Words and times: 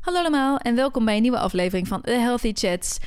Hallo 0.00 0.18
allemaal 0.18 0.58
en 0.58 0.74
welkom 0.74 1.04
bij 1.04 1.16
een 1.16 1.22
nieuwe 1.22 1.38
aflevering 1.38 1.88
van 1.88 2.00
The 2.00 2.10
Healthy 2.10 2.52
Chats. 2.52 2.98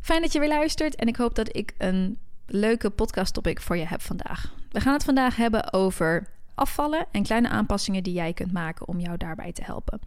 Fijn 0.00 0.22
dat 0.22 0.32
je 0.32 0.38
weer 0.38 0.48
luistert 0.48 0.94
en 0.94 1.08
ik 1.08 1.16
hoop 1.16 1.34
dat 1.34 1.56
ik 1.56 1.74
een 1.78 2.18
leuke 2.46 2.90
podcast 2.90 3.34
topic 3.34 3.60
voor 3.60 3.76
je 3.76 3.86
heb 3.86 4.00
vandaag. 4.02 4.54
We 4.70 4.80
gaan 4.80 4.92
het 4.92 5.04
vandaag 5.04 5.36
hebben 5.36 5.72
over 5.72 6.26
afvallen 6.54 7.06
en 7.10 7.22
kleine 7.22 7.48
aanpassingen 7.48 8.02
die 8.02 8.14
jij 8.14 8.32
kunt 8.32 8.52
maken 8.52 8.88
om 8.88 9.00
jou 9.00 9.16
daarbij 9.16 9.52
te 9.52 9.64
helpen. 9.64 10.00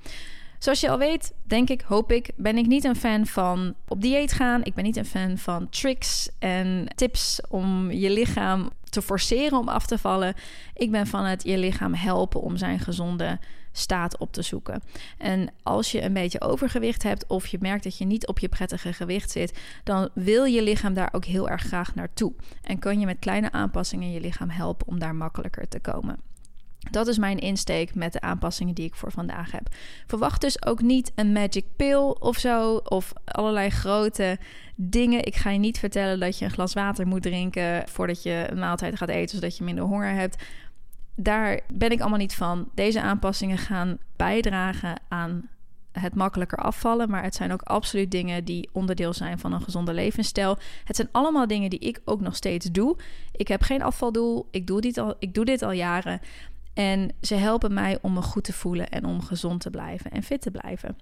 Zoals 0.61 0.79
je 0.79 0.89
al 0.89 0.97
weet, 0.97 1.33
denk 1.43 1.69
ik, 1.69 1.81
hoop 1.81 2.11
ik, 2.11 2.31
ben 2.35 2.57
ik 2.57 2.65
niet 2.65 2.83
een 2.83 2.95
fan 2.95 3.25
van 3.25 3.75
op 3.87 4.01
dieet 4.01 4.31
gaan. 4.31 4.63
Ik 4.63 4.73
ben 4.73 4.83
niet 4.83 4.97
een 4.97 5.05
fan 5.05 5.37
van 5.37 5.69
tricks 5.69 6.29
en 6.39 6.87
tips 6.95 7.41
om 7.49 7.91
je 7.91 8.09
lichaam 8.09 8.69
te 8.89 9.01
forceren 9.01 9.57
om 9.57 9.67
af 9.67 9.85
te 9.85 9.97
vallen. 9.97 10.33
Ik 10.73 10.91
ben 10.91 11.07
van 11.07 11.25
het 11.25 11.43
je 11.43 11.57
lichaam 11.57 11.93
helpen 11.93 12.41
om 12.41 12.57
zijn 12.57 12.79
gezonde 12.79 13.39
staat 13.71 14.17
op 14.17 14.33
te 14.33 14.41
zoeken. 14.41 14.81
En 15.17 15.49
als 15.63 15.91
je 15.91 16.01
een 16.01 16.13
beetje 16.13 16.41
overgewicht 16.41 17.03
hebt 17.03 17.27
of 17.27 17.47
je 17.47 17.57
merkt 17.59 17.83
dat 17.83 17.97
je 17.97 18.05
niet 18.05 18.27
op 18.27 18.39
je 18.39 18.49
prettige 18.49 18.93
gewicht 18.93 19.31
zit, 19.31 19.59
dan 19.83 20.09
wil 20.13 20.43
je 20.43 20.63
lichaam 20.63 20.93
daar 20.93 21.09
ook 21.11 21.25
heel 21.25 21.49
erg 21.49 21.61
graag 21.61 21.95
naartoe. 21.95 22.33
En 22.61 22.79
kan 22.79 22.99
je 22.99 23.05
met 23.05 23.19
kleine 23.19 23.51
aanpassingen 23.51 24.11
je 24.11 24.19
lichaam 24.19 24.49
helpen 24.49 24.87
om 24.87 24.99
daar 24.99 25.15
makkelijker 25.15 25.67
te 25.67 25.79
komen. 25.79 26.30
Dat 26.89 27.07
is 27.07 27.17
mijn 27.17 27.39
insteek 27.39 27.95
met 27.95 28.13
de 28.13 28.21
aanpassingen 28.21 28.75
die 28.75 28.85
ik 28.85 28.95
voor 28.95 29.11
vandaag 29.11 29.51
heb. 29.51 29.67
Verwacht 30.07 30.41
dus 30.41 30.65
ook 30.65 30.81
niet 30.81 31.11
een 31.15 31.31
magic 31.31 31.65
pill 31.75 32.15
of 32.19 32.37
zo, 32.37 32.75
of 32.75 33.13
allerlei 33.25 33.69
grote 33.69 34.37
dingen. 34.75 35.25
Ik 35.25 35.35
ga 35.35 35.49
je 35.49 35.59
niet 35.59 35.79
vertellen 35.79 36.19
dat 36.19 36.37
je 36.39 36.45
een 36.45 36.51
glas 36.51 36.73
water 36.73 37.07
moet 37.07 37.21
drinken 37.21 37.87
voordat 37.87 38.23
je 38.23 38.45
een 38.49 38.59
maaltijd 38.59 38.97
gaat 38.97 39.09
eten, 39.09 39.35
zodat 39.35 39.57
je 39.57 39.63
minder 39.63 39.83
honger 39.83 40.13
hebt. 40.13 40.43
Daar 41.15 41.59
ben 41.73 41.91
ik 41.91 41.99
allemaal 41.99 42.19
niet 42.19 42.35
van. 42.35 42.69
Deze 42.75 43.01
aanpassingen 43.01 43.57
gaan 43.57 43.97
bijdragen 44.15 44.99
aan 45.07 45.49
het 45.91 46.15
makkelijker 46.15 46.57
afvallen. 46.57 47.09
Maar 47.09 47.23
het 47.23 47.35
zijn 47.35 47.51
ook 47.51 47.61
absoluut 47.61 48.11
dingen 48.11 48.43
die 48.43 48.69
onderdeel 48.71 49.13
zijn 49.13 49.39
van 49.39 49.53
een 49.53 49.61
gezonde 49.61 49.93
levensstijl. 49.93 50.57
Het 50.83 50.95
zijn 50.95 51.09
allemaal 51.11 51.47
dingen 51.47 51.69
die 51.69 51.79
ik 51.79 52.01
ook 52.05 52.21
nog 52.21 52.35
steeds 52.35 52.65
doe. 52.65 52.97
Ik 53.31 53.47
heb 53.47 53.61
geen 53.61 53.81
afvaldoel. 53.81 54.47
Ik 54.51 54.67
doe 54.67 54.81
dit 54.81 54.97
al, 54.97 55.15
ik 55.19 55.33
doe 55.33 55.45
dit 55.45 55.61
al 55.61 55.71
jaren. 55.71 56.21
En 56.73 57.11
ze 57.21 57.35
helpen 57.35 57.73
mij 57.73 57.97
om 58.01 58.13
me 58.13 58.21
goed 58.21 58.43
te 58.43 58.53
voelen 58.53 58.89
en 58.89 59.05
om 59.05 59.21
gezond 59.21 59.61
te 59.61 59.69
blijven 59.69 60.11
en 60.11 60.23
fit 60.23 60.41
te 60.41 60.51
blijven. 60.51 60.97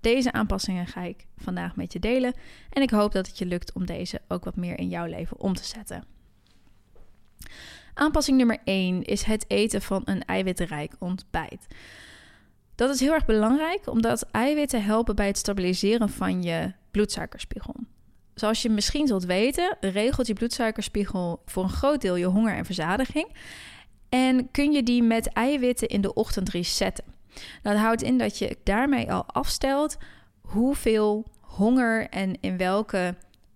Deze 0.00 0.32
aanpassingen 0.32 0.86
ga 0.86 1.02
ik 1.02 1.26
vandaag 1.36 1.76
met 1.76 1.92
je 1.92 1.98
delen 1.98 2.34
en 2.70 2.82
ik 2.82 2.90
hoop 2.90 3.12
dat 3.12 3.26
het 3.26 3.38
je 3.38 3.46
lukt 3.46 3.72
om 3.72 3.86
deze 3.86 4.20
ook 4.28 4.44
wat 4.44 4.56
meer 4.56 4.78
in 4.78 4.88
jouw 4.88 5.06
leven 5.06 5.40
om 5.40 5.54
te 5.54 5.64
zetten. 5.64 6.04
Aanpassing 7.94 8.36
nummer 8.36 8.58
1 8.64 9.02
is 9.02 9.22
het 9.22 9.44
eten 9.48 9.82
van 9.82 10.02
een 10.04 10.24
eiwitrijk 10.24 10.92
ontbijt. 10.98 11.66
Dat 12.74 12.90
is 12.90 13.00
heel 13.00 13.12
erg 13.12 13.24
belangrijk 13.24 13.86
omdat 13.86 14.26
eiwitten 14.30 14.84
helpen 14.84 15.16
bij 15.16 15.26
het 15.26 15.38
stabiliseren 15.38 16.08
van 16.08 16.42
je 16.42 16.72
bloedsuikerspiegel. 16.90 17.74
Zoals 18.34 18.62
je 18.62 18.68
misschien 18.68 19.06
zult 19.06 19.24
weten, 19.24 19.76
regelt 19.80 20.26
je 20.26 20.32
bloedsuikerspiegel 20.32 21.42
voor 21.46 21.62
een 21.62 21.70
groot 21.70 22.00
deel 22.00 22.16
je 22.16 22.26
honger 22.26 22.54
en 22.54 22.64
verzadiging. 22.64 23.28
En 24.10 24.50
kun 24.50 24.72
je 24.72 24.82
die 24.82 25.02
met 25.02 25.26
eiwitten 25.26 25.88
in 25.88 26.00
de 26.00 26.14
ochtend 26.14 26.48
resetten. 26.48 27.04
Dat 27.62 27.76
houdt 27.76 28.02
in 28.02 28.18
dat 28.18 28.38
je 28.38 28.56
daarmee 28.64 29.12
al 29.12 29.26
afstelt 29.26 29.96
hoeveel 30.40 31.26
honger 31.40 32.08
en 32.08 32.40
in 32.40 32.56
welke 32.56 33.14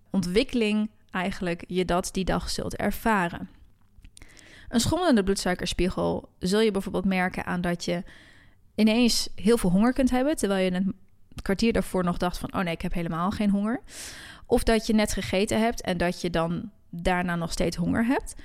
ontwikkeling 0.09 0.89
eigenlijk 1.11 1.63
je 1.67 1.85
dat 1.85 2.09
die 2.11 2.25
dag 2.25 2.49
zult 2.49 2.75
ervaren. 2.75 3.49
Een 4.69 4.79
schommelende 4.79 5.23
bloedsuikerspiegel 5.23 6.29
zul 6.39 6.59
je 6.59 6.71
bijvoorbeeld 6.71 7.05
merken 7.05 7.45
aan 7.45 7.61
dat 7.61 7.85
je 7.85 8.03
ineens 8.75 9.29
heel 9.35 9.57
veel 9.57 9.69
honger 9.69 9.93
kunt 9.93 10.09
hebben, 10.09 10.35
terwijl 10.35 10.65
je 10.65 10.71
een 10.71 10.95
kwartier 11.41 11.73
daarvoor 11.73 12.03
nog 12.03 12.17
dacht 12.17 12.37
van, 12.37 12.53
oh 12.53 12.61
nee, 12.61 12.73
ik 12.73 12.81
heb 12.81 12.93
helemaal 12.93 13.31
geen 13.31 13.49
honger. 13.49 13.81
Of 14.45 14.63
dat 14.63 14.87
je 14.87 14.93
net 14.93 15.13
gegeten 15.13 15.59
hebt 15.59 15.81
en 15.81 15.97
dat 15.97 16.21
je 16.21 16.29
dan 16.29 16.71
daarna 16.89 17.35
nog 17.35 17.51
steeds 17.51 17.77
honger 17.77 18.05
hebt 18.05 18.35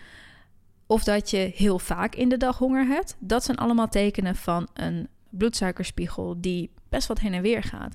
of 0.91 1.05
dat 1.05 1.31
je 1.31 1.53
heel 1.55 1.79
vaak 1.79 2.15
in 2.15 2.29
de 2.29 2.37
dag 2.37 2.59
honger 2.59 2.87
hebt. 2.87 3.17
Dat 3.19 3.45
zijn 3.45 3.57
allemaal 3.57 3.89
tekenen 3.89 4.37
van 4.37 4.69
een 4.75 5.09
bloedsuikerspiegel 5.29 6.41
die 6.41 6.71
best 6.89 7.09
wat 7.09 7.19
heen 7.19 7.35
en 7.35 7.43
weer 7.43 7.63
gaat. 7.63 7.95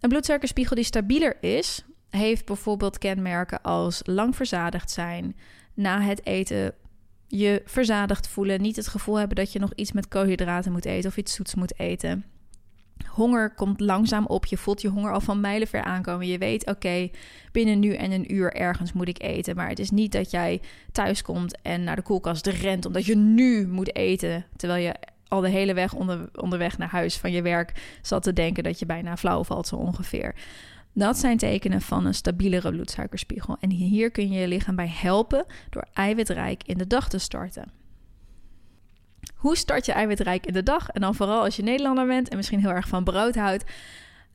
Een 0.00 0.08
bloedsuikerspiegel 0.08 0.76
die 0.76 0.84
stabieler 0.84 1.36
is, 1.40 1.84
heeft 2.10 2.44
bijvoorbeeld 2.44 2.98
kenmerken 2.98 3.62
als 3.62 4.00
lang 4.04 4.36
verzadigd 4.36 4.90
zijn, 4.90 5.36
na 5.74 6.00
het 6.00 6.26
eten 6.26 6.74
je 7.26 7.62
verzadigd 7.64 8.28
voelen, 8.28 8.60
niet 8.60 8.76
het 8.76 8.88
gevoel 8.88 9.18
hebben 9.18 9.36
dat 9.36 9.52
je 9.52 9.58
nog 9.58 9.72
iets 9.74 9.92
met 9.92 10.08
koolhydraten 10.08 10.72
moet 10.72 10.84
eten 10.84 11.10
of 11.10 11.16
iets 11.16 11.34
zoets 11.34 11.54
moet 11.54 11.78
eten. 11.78 12.24
Honger 13.08 13.54
komt 13.54 13.80
langzaam 13.80 14.26
op. 14.26 14.46
Je 14.46 14.56
voelt 14.56 14.80
je 14.80 14.88
honger 14.88 15.12
al 15.12 15.20
van 15.20 15.40
mijlenver 15.40 15.82
aankomen. 15.82 16.26
Je 16.26 16.38
weet, 16.38 16.66
oké, 16.66 17.10
binnen 17.52 17.78
nu 17.78 17.94
en 17.94 18.12
een 18.12 18.34
uur 18.34 18.52
ergens 18.52 18.92
moet 18.92 19.08
ik 19.08 19.22
eten. 19.22 19.56
Maar 19.56 19.68
het 19.68 19.78
is 19.78 19.90
niet 19.90 20.12
dat 20.12 20.30
jij 20.30 20.60
thuis 20.92 21.22
komt 21.22 21.60
en 21.62 21.84
naar 21.84 21.96
de 21.96 22.02
koelkast 22.02 22.46
rent 22.46 22.86
omdat 22.86 23.04
je 23.04 23.16
nu 23.16 23.68
moet 23.68 23.96
eten. 23.96 24.44
Terwijl 24.56 24.82
je 24.82 24.94
al 25.28 25.40
de 25.40 25.48
hele 25.48 25.74
weg 25.74 25.94
onder, 25.94 26.28
onderweg 26.34 26.78
naar 26.78 26.90
huis 26.90 27.16
van 27.16 27.32
je 27.32 27.42
werk 27.42 27.98
zat 28.02 28.22
te 28.22 28.32
denken 28.32 28.62
dat 28.62 28.78
je 28.78 28.86
bijna 28.86 29.16
flauw 29.16 29.44
valt, 29.44 29.66
zo 29.66 29.76
ongeveer. 29.76 30.34
Dat 30.94 31.18
zijn 31.18 31.38
tekenen 31.38 31.80
van 31.80 32.06
een 32.06 32.14
stabielere 32.14 32.70
bloedsuikerspiegel. 32.70 33.56
En 33.60 33.70
hier 33.70 34.10
kun 34.10 34.30
je 34.32 34.40
je 34.40 34.48
lichaam 34.48 34.76
bij 34.76 34.90
helpen 34.94 35.44
door 35.70 35.86
eiwitrijk 35.92 36.62
in 36.66 36.78
de 36.78 36.86
dag 36.86 37.08
te 37.08 37.18
starten. 37.18 37.81
Hoe 39.42 39.56
start 39.56 39.86
je 39.86 39.92
eiwitrijk 39.92 40.46
in 40.46 40.52
de 40.52 40.62
dag? 40.62 40.88
En 40.88 41.00
dan 41.00 41.14
vooral 41.14 41.42
als 41.42 41.56
je 41.56 41.62
Nederlander 41.62 42.06
bent 42.06 42.28
en 42.28 42.36
misschien 42.36 42.60
heel 42.60 42.70
erg 42.70 42.88
van 42.88 43.04
brood 43.04 43.34
houdt, 43.34 43.64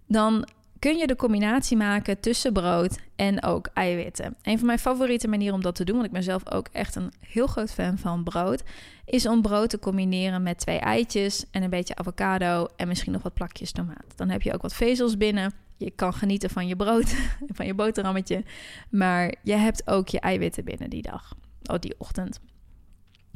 dan 0.07 0.47
kun 0.79 0.97
je 0.97 1.07
de 1.07 1.15
combinatie 1.15 1.77
maken 1.77 2.19
tussen 2.19 2.53
brood 2.53 2.99
en 3.15 3.43
ook 3.43 3.69
eiwitten. 3.73 4.35
Een 4.41 4.57
van 4.57 4.65
mijn 4.65 4.79
favoriete 4.79 5.27
manieren 5.27 5.55
om 5.55 5.61
dat 5.61 5.75
te 5.75 5.83
doen, 5.83 5.95
want 5.95 6.07
ik 6.07 6.13
ben 6.13 6.23
zelf 6.23 6.51
ook 6.51 6.67
echt 6.71 6.95
een 6.95 7.11
heel 7.19 7.47
groot 7.47 7.71
fan 7.71 7.97
van 7.97 8.23
brood, 8.23 8.63
is 9.05 9.27
om 9.27 9.41
brood 9.41 9.69
te 9.69 9.79
combineren 9.79 10.43
met 10.43 10.57
twee 10.59 10.79
eitjes 10.79 11.45
en 11.51 11.63
een 11.63 11.69
beetje 11.69 11.95
avocado 11.95 12.67
en 12.75 12.87
misschien 12.87 13.11
nog 13.11 13.23
wat 13.23 13.33
plakjes 13.33 13.71
tomaat. 13.71 14.13
Dan 14.15 14.29
heb 14.29 14.41
je 14.41 14.53
ook 14.53 14.61
wat 14.61 14.73
vezels 14.73 15.17
binnen. 15.17 15.53
Je 15.77 15.91
kan 15.91 16.13
genieten 16.13 16.49
van 16.49 16.67
je 16.67 16.75
brood, 16.75 17.15
van 17.55 17.65
je 17.65 17.73
boterhammetje, 17.73 18.43
maar 18.89 19.35
je 19.43 19.55
hebt 19.55 19.87
ook 19.87 20.07
je 20.07 20.19
eiwitten 20.19 20.63
binnen 20.63 20.89
die 20.89 21.01
dag, 21.01 21.33
oh 21.63 21.79
die 21.79 21.95
ochtend. 21.97 22.39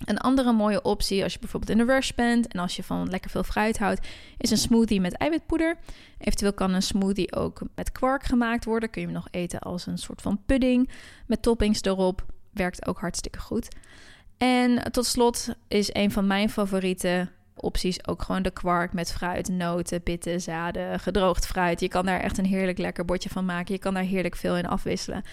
Een 0.06 0.18
andere 0.18 0.52
mooie 0.52 0.82
optie 0.82 1.24
als 1.24 1.34
je 1.34 1.40
bijvoorbeeld 1.40 1.72
in 1.72 1.86
de 1.86 1.94
rush 1.94 2.12
bent 2.12 2.48
en 2.48 2.60
als 2.60 2.76
je 2.76 2.84
van 2.84 3.10
lekker 3.10 3.30
veel 3.30 3.44
fruit 3.44 3.78
houdt, 3.78 4.08
is 4.38 4.52
een 4.52 4.58
smoothie 4.58 5.02
met 5.02 5.14
eiwitpoeder. 5.14 5.78
Eventueel 6.18 6.54
kan 6.54 6.74
een 6.74 6.82
smoothie 6.82 7.36
ook 7.36 7.62
met 7.76 7.92
kwark 7.92 8.24
gemaakt 8.24 8.66
worden. 8.66 8.90
Kun 8.90 9.02
je 9.02 9.08
hem 9.08 9.16
nog 9.16 9.28
eten 9.32 9.60
als 9.60 9.86
een 9.86 9.98
soort 9.98 10.22
van 10.22 10.42
pudding 10.46 10.90
met 11.26 11.42
toppings 11.42 11.82
erop. 11.82 12.26
Werkt 12.52 12.88
ook 12.88 13.00
hartstikke 13.00 13.40
goed. 13.40 13.68
En 14.38 14.92
tot 14.92 15.06
slot 15.06 15.56
is 15.68 15.90
een 15.94 16.12
van 16.12 16.28
mijn 16.28 16.50
favoriete 16.50 17.30
opties 17.56 18.08
ook 18.08 18.22
gewoon 18.22 18.42
de 18.42 18.52
kwark 18.52 18.94
met 18.94 19.12
fruit, 19.12 19.48
noten, 19.50 20.02
pitten, 20.02 20.42
zaden, 20.42 21.00
gedroogd 21.00 21.46
fruit. 21.46 21.80
Je 21.80 21.88
kan 21.88 22.06
daar 22.06 22.20
echt 22.20 22.38
een 22.38 22.46
heerlijk 22.46 22.78
lekker 22.78 23.06
bordje 23.06 23.30
van 23.30 23.46
maken. 23.46 23.74
Je 23.74 23.80
kan 23.80 23.94
daar 23.94 24.04
heerlijk 24.04 24.36
veel 24.36 24.58
in 24.58 24.68
afwisselen. 24.68 25.24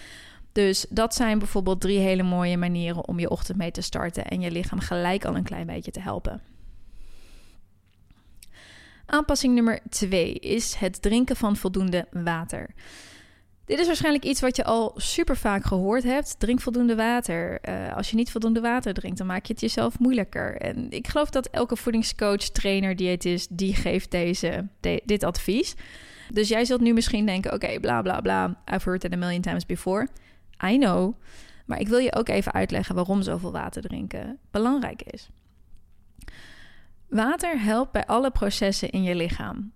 Dus 0.51 0.85
dat 0.89 1.15
zijn 1.15 1.39
bijvoorbeeld 1.39 1.81
drie 1.81 1.99
hele 1.99 2.23
mooie 2.23 2.57
manieren 2.57 3.07
om 3.07 3.19
je 3.19 3.29
ochtend 3.29 3.57
mee 3.57 3.71
te 3.71 3.81
starten 3.81 4.25
en 4.25 4.41
je 4.41 4.51
lichaam 4.51 4.79
gelijk 4.79 5.25
al 5.25 5.35
een 5.35 5.43
klein 5.43 5.65
beetje 5.65 5.91
te 5.91 5.99
helpen. 5.99 6.41
Aanpassing 9.05 9.53
nummer 9.53 9.79
twee 9.89 10.33
is 10.33 10.73
het 10.73 11.01
drinken 11.01 11.35
van 11.35 11.55
voldoende 11.55 12.07
water. 12.11 12.69
Dit 13.65 13.79
is 13.79 13.87
waarschijnlijk 13.87 14.23
iets 14.23 14.41
wat 14.41 14.55
je 14.55 14.63
al 14.63 14.93
super 14.95 15.37
vaak 15.37 15.65
gehoord 15.65 16.03
hebt. 16.03 16.39
Drink 16.39 16.61
voldoende 16.61 16.95
water. 16.95 17.59
Uh, 17.69 17.95
als 17.95 18.09
je 18.09 18.15
niet 18.15 18.31
voldoende 18.31 18.61
water 18.61 18.93
drinkt, 18.93 19.17
dan 19.17 19.27
maak 19.27 19.45
je 19.45 19.53
het 19.53 19.61
jezelf 19.61 19.99
moeilijker. 19.99 20.55
En 20.55 20.91
ik 20.91 21.07
geloof 21.07 21.29
dat 21.29 21.47
elke 21.47 21.75
voedingscoach, 21.75 22.43
trainer, 22.43 22.95
diëtist, 22.95 23.57
die 23.57 23.75
geeft 23.75 24.11
deze, 24.11 24.67
dit 25.05 25.23
advies. 25.23 25.75
Dus 26.29 26.47
jij 26.47 26.65
zult 26.65 26.81
nu 26.81 26.93
misschien 26.93 27.25
denken: 27.25 27.53
oké, 27.53 27.79
bla 27.79 28.01
bla 28.01 28.21
bla. 28.21 28.61
I've 28.73 28.89
heard 28.89 29.03
it 29.03 29.13
a 29.13 29.17
million 29.17 29.41
times 29.41 29.65
before. 29.65 30.07
I 30.63 30.77
know. 30.77 31.13
Maar 31.65 31.79
ik 31.79 31.87
wil 31.87 31.97
je 31.97 32.15
ook 32.15 32.29
even 32.29 32.51
uitleggen 32.51 32.95
waarom 32.95 33.21
zoveel 33.21 33.51
water 33.51 33.81
drinken 33.81 34.37
belangrijk 34.51 35.01
is. 35.01 35.29
Water 37.09 37.61
helpt 37.61 37.91
bij 37.91 38.05
alle 38.05 38.31
processen 38.31 38.89
in 38.89 39.03
je 39.03 39.15
lichaam. 39.15 39.71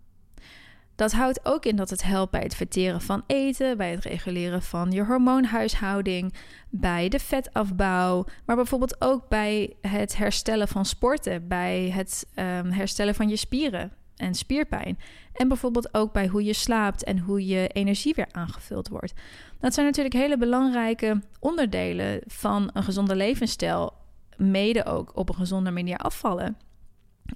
Dat 0.95 1.11
houdt 1.11 1.45
ook 1.45 1.65
in 1.65 1.75
dat 1.75 1.89
het 1.89 2.03
helpt 2.03 2.31
bij 2.31 2.41
het 2.41 2.55
verteren 2.55 3.01
van 3.01 3.23
eten, 3.27 3.77
bij 3.77 3.91
het 3.91 4.03
reguleren 4.03 4.61
van 4.61 4.91
je 4.91 5.03
hormoonhuishouding, 5.03 6.33
bij 6.69 7.09
de 7.09 7.19
vetafbouw, 7.19 8.25
maar 8.45 8.55
bijvoorbeeld 8.55 9.01
ook 9.01 9.29
bij 9.29 9.75
het 9.81 10.17
herstellen 10.17 10.67
van 10.67 10.85
sporten, 10.85 11.47
bij 11.47 11.89
het 11.89 12.27
um, 12.35 12.71
herstellen 12.71 13.15
van 13.15 13.29
je 13.29 13.35
spieren, 13.35 13.91
en 14.15 14.35
spierpijn. 14.35 14.99
En 15.33 15.47
bijvoorbeeld 15.47 15.93
ook 15.93 16.13
bij 16.13 16.27
hoe 16.27 16.43
je 16.43 16.53
slaapt 16.53 17.03
en 17.03 17.19
hoe 17.19 17.45
je 17.45 17.67
energie 17.67 18.13
weer 18.13 18.27
aangevuld 18.31 18.87
wordt. 18.87 19.13
Dat 19.59 19.73
zijn 19.73 19.85
natuurlijk 19.85 20.15
hele 20.15 20.37
belangrijke 20.37 21.21
onderdelen 21.39 22.21
van 22.25 22.69
een 22.73 22.83
gezonde 22.83 23.15
levensstijl. 23.15 23.93
Mede 24.37 24.85
ook 24.85 25.11
op 25.17 25.29
een 25.29 25.35
gezonde 25.35 25.71
manier 25.71 25.97
afvallen. 25.97 26.57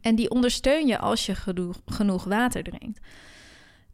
En 0.01 0.15
die 0.15 0.29
ondersteun 0.29 0.87
je 0.87 0.97
als 0.97 1.25
je 1.25 1.35
genoeg, 1.35 1.81
genoeg 1.85 2.23
water 2.23 2.63
drinkt. 2.63 2.99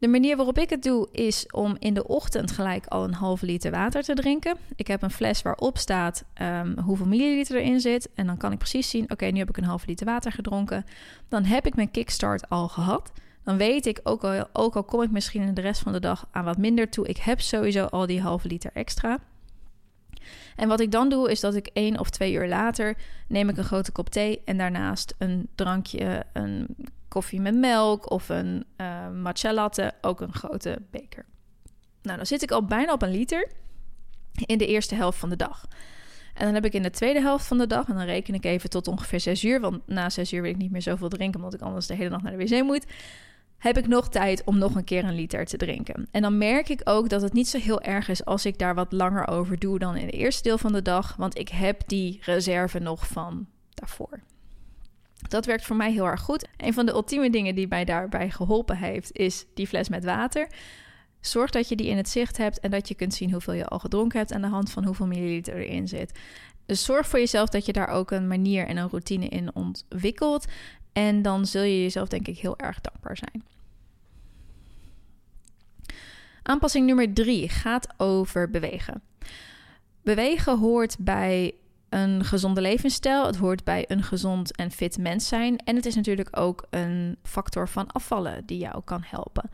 De 0.04 0.10
manier 0.10 0.36
waarop 0.36 0.58
ik 0.58 0.70
het 0.70 0.84
doe 0.84 1.08
is 1.12 1.46
om 1.52 1.76
in 1.80 1.94
de 1.94 2.08
ochtend 2.08 2.52
gelijk 2.52 2.86
al 2.86 3.04
een 3.04 3.14
halve 3.14 3.46
liter 3.46 3.72
water 3.72 4.04
te 4.04 4.14
drinken. 4.14 4.58
Ik 4.76 4.88
heb 4.88 5.02
een 5.02 5.12
fles 5.12 5.42
waarop 5.42 5.78
staat 5.78 6.24
um, 6.42 6.78
hoeveel 6.80 7.06
milliliter 7.06 7.56
erin 7.56 7.80
zit. 7.80 8.10
En 8.16 8.26
dan 8.26 8.38
kan 8.38 8.52
ik 8.52 8.58
precies 8.58 8.90
zien, 8.90 9.12
oké, 9.12 9.26
nu 9.26 9.40
heb 9.40 9.50
ik 9.50 9.58
een 9.58 9.64
halve 9.64 9.86
liter 9.88 10.06
water 10.06 10.32
gedronken. 10.32 10.86
Dan 11.28 11.44
heb 11.44 11.66
ik 11.66 11.76
mijn 11.76 11.92
kickstart 11.92 12.50
al 12.50 12.68
gehad. 12.68 13.12
Dan 13.44 13.58
weet 13.58 13.86
ik, 13.86 14.00
ook 14.04 14.24
al, 14.24 14.48
ook 14.54 14.76
al 14.76 14.84
kom 14.84 15.02
ik 15.02 15.12
misschien 15.12 15.42
in 15.42 15.54
de 15.54 15.62
rest 15.62 15.82
van 15.82 15.92
de 15.92 16.00
dag 16.00 16.28
aan 16.32 16.46
wat 16.46 16.58
minder 16.58 16.90
toe, 16.90 17.08
ik 17.08 17.18
heb 17.18 17.42
sowieso 17.42 17.86
al 17.86 18.06
die 18.06 18.22
halve 18.22 18.48
liter 18.48 18.72
extra. 18.74 19.20
En 20.56 20.68
wat 20.68 20.80
ik 20.80 20.92
dan 20.92 21.10
doe, 21.10 21.32
is 21.32 21.40
dat 21.40 21.56
ik 21.56 21.70
één 21.74 22.00
of 22.00 22.10
twee 22.10 22.34
uur 22.34 22.48
later 22.48 22.98
neem 23.28 23.50
ik 23.50 23.58
een 23.58 23.64
grote 23.64 23.92
kop 23.92 24.10
thee 24.10 24.42
en 24.46 24.58
daarnaast 24.58 25.16
een 25.18 25.48
drankje, 25.56 26.26
een 26.34 26.76
koffie 27.14 27.42
met 27.42 27.56
melk 27.56 28.12
of 28.12 28.30
een 28.30 28.66
uh, 28.78 28.93
matcha 29.14 29.54
latte, 29.54 29.94
ook 30.02 30.22
een 30.22 30.34
grote 30.34 30.82
beker. 30.92 31.26
Nou, 32.02 32.18
dan 32.18 32.26
zit 32.26 32.42
ik 32.42 32.52
al 32.52 32.66
bijna 32.66 32.94
op 32.94 33.02
een 33.02 33.12
liter 33.12 33.52
in 34.46 34.58
de 34.58 34.68
eerste 34.68 34.96
helft 34.96 35.20
van 35.20 35.30
de 35.30 35.36
dag. 35.36 35.68
En 36.34 36.46
dan 36.46 36.54
heb 36.54 36.66
ik 36.66 36.74
in 36.74 36.84
de 36.84 36.90
tweede 36.90 37.22
helft 37.22 37.46
van 37.46 37.58
de 37.58 37.68
dag, 37.68 37.88
en 37.88 37.96
dan 37.96 38.06
reken 38.06 38.34
ik 38.34 38.46
even 38.46 38.70
tot 38.70 38.88
ongeveer 38.88 39.20
6 39.20 39.44
uur, 39.44 39.60
want 39.60 39.88
na 39.88 40.10
6 40.10 40.34
uur 40.34 40.42
wil 40.42 40.52
ik 40.52 40.58
niet 40.58 40.72
meer 40.72 40.82
zoveel 40.82 41.10
drinken, 41.10 41.40
omdat 41.40 41.54
ik 41.54 41.62
anders 41.62 41.88
de 41.88 41.96
hele 41.96 42.10
nacht 42.10 42.24
naar 42.24 42.38
de 42.38 42.48
wc 42.48 42.64
moet. 42.64 42.86
Heb 43.58 43.78
ik 43.78 43.88
nog 43.88 44.10
tijd 44.10 44.44
om 44.44 44.58
nog 44.58 44.76
een 44.76 44.84
keer 44.84 45.04
een 45.04 45.16
liter 45.16 45.46
te 45.46 45.58
drinken? 45.58 46.08
En 46.12 46.22
dan 46.22 46.38
merk 46.38 46.70
ik 46.70 46.82
ook 46.84 47.10
dat 47.10 47.22
het 47.22 47.34
niet 47.34 47.48
zo 47.48 47.58
heel 47.58 47.82
erg 47.82 48.08
is 48.08 48.26
als 48.26 48.46
ik 48.46 48.58
daar 48.58 48.76
wat 48.76 48.92
langer 48.92 49.28
over 49.28 49.60
doe 49.60 49.80
dan 49.80 49.96
in 49.96 50.06
het 50.06 50.16
eerste 50.16 50.44
deel 50.44 50.58
van 50.58 50.72
de 50.72 50.82
dag, 50.82 51.16
want 51.16 51.38
ik 51.38 51.50
heb 51.50 51.82
die 51.88 52.20
reserve 52.22 52.80
nog 52.80 53.08
van 53.08 53.48
daarvoor. 53.74 54.20
Dat 55.34 55.46
werkt 55.46 55.66
voor 55.66 55.76
mij 55.76 55.92
heel 55.92 56.06
erg 56.06 56.22
goed. 56.22 56.48
Een 56.58 56.74
van 56.74 56.86
de 56.86 56.92
ultieme 56.92 57.30
dingen 57.30 57.56
die 57.56 57.68
mij 57.68 57.86
daarbij 57.86 58.30
geholpen 58.30 58.78
heeft, 58.78 59.18
is 59.18 59.46
die 59.54 59.68
fles 59.68 59.90
met 59.90 60.04
water. 60.04 60.48
Zorg 61.20 61.52
dat 61.52 61.70
je 61.70 61.76
die 61.76 61.88
in 61.88 61.98
het 61.98 62.10
zicht 62.10 62.38
hebt 62.38 62.60
en 62.60 62.72
dat 62.72 62.88
je 62.88 62.96
kunt 62.96 63.14
zien 63.14 63.32
hoeveel 63.32 63.54
je 63.54 63.66
al 63.66 63.80
gedronken 63.80 64.20
hebt 64.20 64.34
aan 64.34 64.42
de 64.42 64.48
hand 64.48 64.72
van 64.72 64.86
hoeveel 64.86 65.08
milliliter 65.08 65.56
erin 65.56 65.88
zit. 65.88 66.20
Dus 66.66 66.84
zorg 66.84 67.08
voor 67.08 67.20
jezelf 67.20 67.50
dat 67.50 67.66
je 67.66 67.74
daar 67.74 67.88
ook 67.88 68.12
een 68.12 68.28
manier 68.28 68.68
en 68.68 68.78
een 68.78 68.90
routine 68.90 69.28
in 69.28 69.56
ontwikkelt. 69.56 70.46
En 70.92 71.22
dan 71.22 71.46
zul 71.46 71.64
je 71.64 71.82
jezelf 71.82 72.08
denk 72.08 72.28
ik 72.28 72.38
heel 72.38 72.58
erg 72.58 72.82
dankbaar 72.82 73.18
zijn. 73.18 73.44
Aanpassing 76.44 76.86
nummer 76.86 77.14
drie 77.14 77.50
gaat 77.50 77.88
over 77.98 78.50
bewegen. 78.50 79.02
Bewegen 80.02 80.60
hoort 80.60 80.96
bij 81.00 81.54
een 81.94 82.24
gezonde 82.24 82.62
levensstijl. 82.62 83.26
Het 83.26 83.36
hoort 83.36 83.64
bij 83.64 83.86
een 83.88 84.04
gezond 84.04 84.56
en 84.56 84.72
fit 84.72 84.98
mens 84.98 85.28
zijn. 85.28 85.58
En 85.58 85.76
het 85.76 85.86
is 85.86 85.96
natuurlijk 85.96 86.40
ook 86.40 86.68
een 86.70 87.18
factor 87.24 87.70
van 87.70 87.88
afvallen 87.92 88.46
die 88.46 88.58
jou 88.58 88.82
kan 88.84 89.04
helpen. 89.06 89.50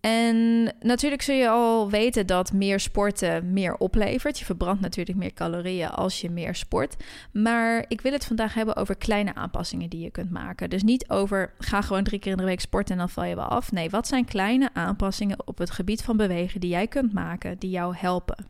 En 0.00 0.62
natuurlijk 0.80 1.22
zul 1.22 1.34
je 1.34 1.48
al 1.48 1.90
weten 1.90 2.26
dat 2.26 2.52
meer 2.52 2.80
sporten 2.80 3.52
meer 3.52 3.76
oplevert. 3.76 4.38
Je 4.38 4.44
verbrandt 4.44 4.80
natuurlijk 4.80 5.18
meer 5.18 5.32
calorieën 5.32 5.90
als 5.90 6.20
je 6.20 6.30
meer 6.30 6.54
sport. 6.54 6.96
Maar 7.32 7.84
ik 7.88 8.00
wil 8.00 8.12
het 8.12 8.24
vandaag 8.24 8.54
hebben 8.54 8.76
over 8.76 8.96
kleine 8.96 9.34
aanpassingen 9.34 9.90
die 9.90 10.00
je 10.00 10.10
kunt 10.10 10.30
maken. 10.30 10.70
Dus 10.70 10.82
niet 10.82 11.08
over 11.08 11.54
ga 11.58 11.80
gewoon 11.80 12.04
drie 12.04 12.18
keer 12.18 12.32
in 12.32 12.38
de 12.38 12.44
week 12.44 12.60
sporten 12.60 12.92
en 12.92 12.98
dan 12.98 13.10
val 13.10 13.24
je 13.24 13.34
wel 13.34 13.44
af. 13.44 13.72
Nee, 13.72 13.90
wat 13.90 14.06
zijn 14.06 14.24
kleine 14.24 14.70
aanpassingen 14.72 15.46
op 15.46 15.58
het 15.58 15.70
gebied 15.70 16.02
van 16.02 16.16
bewegen 16.16 16.60
die 16.60 16.70
jij 16.70 16.86
kunt 16.86 17.12
maken 17.12 17.58
die 17.58 17.70
jou 17.70 17.94
helpen? 17.96 18.46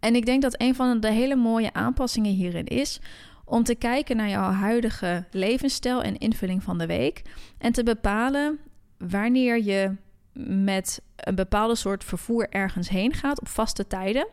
En 0.00 0.14
ik 0.14 0.26
denk 0.26 0.42
dat 0.42 0.60
een 0.60 0.74
van 0.74 1.00
de 1.00 1.10
hele 1.10 1.36
mooie 1.36 1.72
aanpassingen 1.72 2.32
hierin 2.32 2.66
is 2.66 3.00
om 3.44 3.62
te 3.62 3.74
kijken 3.74 4.16
naar 4.16 4.28
jouw 4.28 4.50
huidige 4.50 5.24
levensstijl 5.30 6.02
en 6.02 6.18
invulling 6.18 6.62
van 6.62 6.78
de 6.78 6.86
week 6.86 7.22
en 7.58 7.72
te 7.72 7.82
bepalen 7.82 8.58
wanneer 8.98 9.62
je 9.62 9.96
met 10.64 11.02
een 11.16 11.34
bepaalde 11.34 11.74
soort 11.74 12.04
vervoer 12.04 12.48
ergens 12.48 12.88
heen 12.88 13.14
gaat 13.14 13.40
op 13.40 13.48
vaste 13.48 13.86
tijden. 13.86 14.28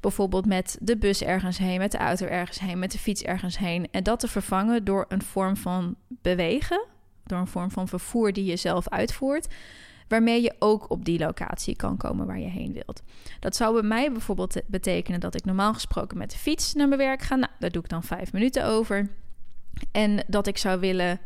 Bijvoorbeeld 0.00 0.46
met 0.46 0.78
de 0.80 0.96
bus 0.96 1.22
ergens 1.22 1.58
heen, 1.58 1.78
met 1.78 1.92
de 1.92 1.98
auto 1.98 2.26
ergens 2.26 2.58
heen, 2.58 2.78
met 2.78 2.92
de 2.92 2.98
fiets 2.98 3.22
ergens 3.22 3.58
heen. 3.58 3.88
En 3.90 4.02
dat 4.02 4.20
te 4.20 4.28
vervangen 4.28 4.84
door 4.84 5.04
een 5.08 5.22
vorm 5.22 5.56
van 5.56 5.96
bewegen, 6.08 6.86
door 7.24 7.38
een 7.38 7.46
vorm 7.46 7.70
van 7.70 7.88
vervoer 7.88 8.32
die 8.32 8.44
je 8.44 8.56
zelf 8.56 8.88
uitvoert 8.88 9.48
waarmee 10.10 10.42
je 10.42 10.54
ook 10.58 10.90
op 10.90 11.04
die 11.04 11.18
locatie 11.18 11.76
kan 11.76 11.96
komen 11.96 12.26
waar 12.26 12.38
je 12.38 12.48
heen 12.48 12.72
wilt. 12.72 13.02
Dat 13.40 13.56
zou 13.56 13.72
bij 13.72 13.88
mij 13.88 14.12
bijvoorbeeld 14.12 14.60
betekenen 14.66 15.20
dat 15.20 15.34
ik 15.34 15.44
normaal 15.44 15.74
gesproken 15.74 16.18
met 16.18 16.30
de 16.30 16.38
fiets 16.38 16.74
naar 16.74 16.88
mijn 16.88 17.00
werk 17.00 17.22
ga. 17.22 17.34
Nou, 17.34 17.52
daar 17.58 17.70
doe 17.70 17.82
ik 17.82 17.88
dan 17.88 18.02
vijf 18.02 18.32
minuten 18.32 18.66
over. 18.66 19.08
En 19.92 20.24
dat 20.26 20.46
ik 20.46 20.58
zou 20.58 20.80
willen 20.80 21.20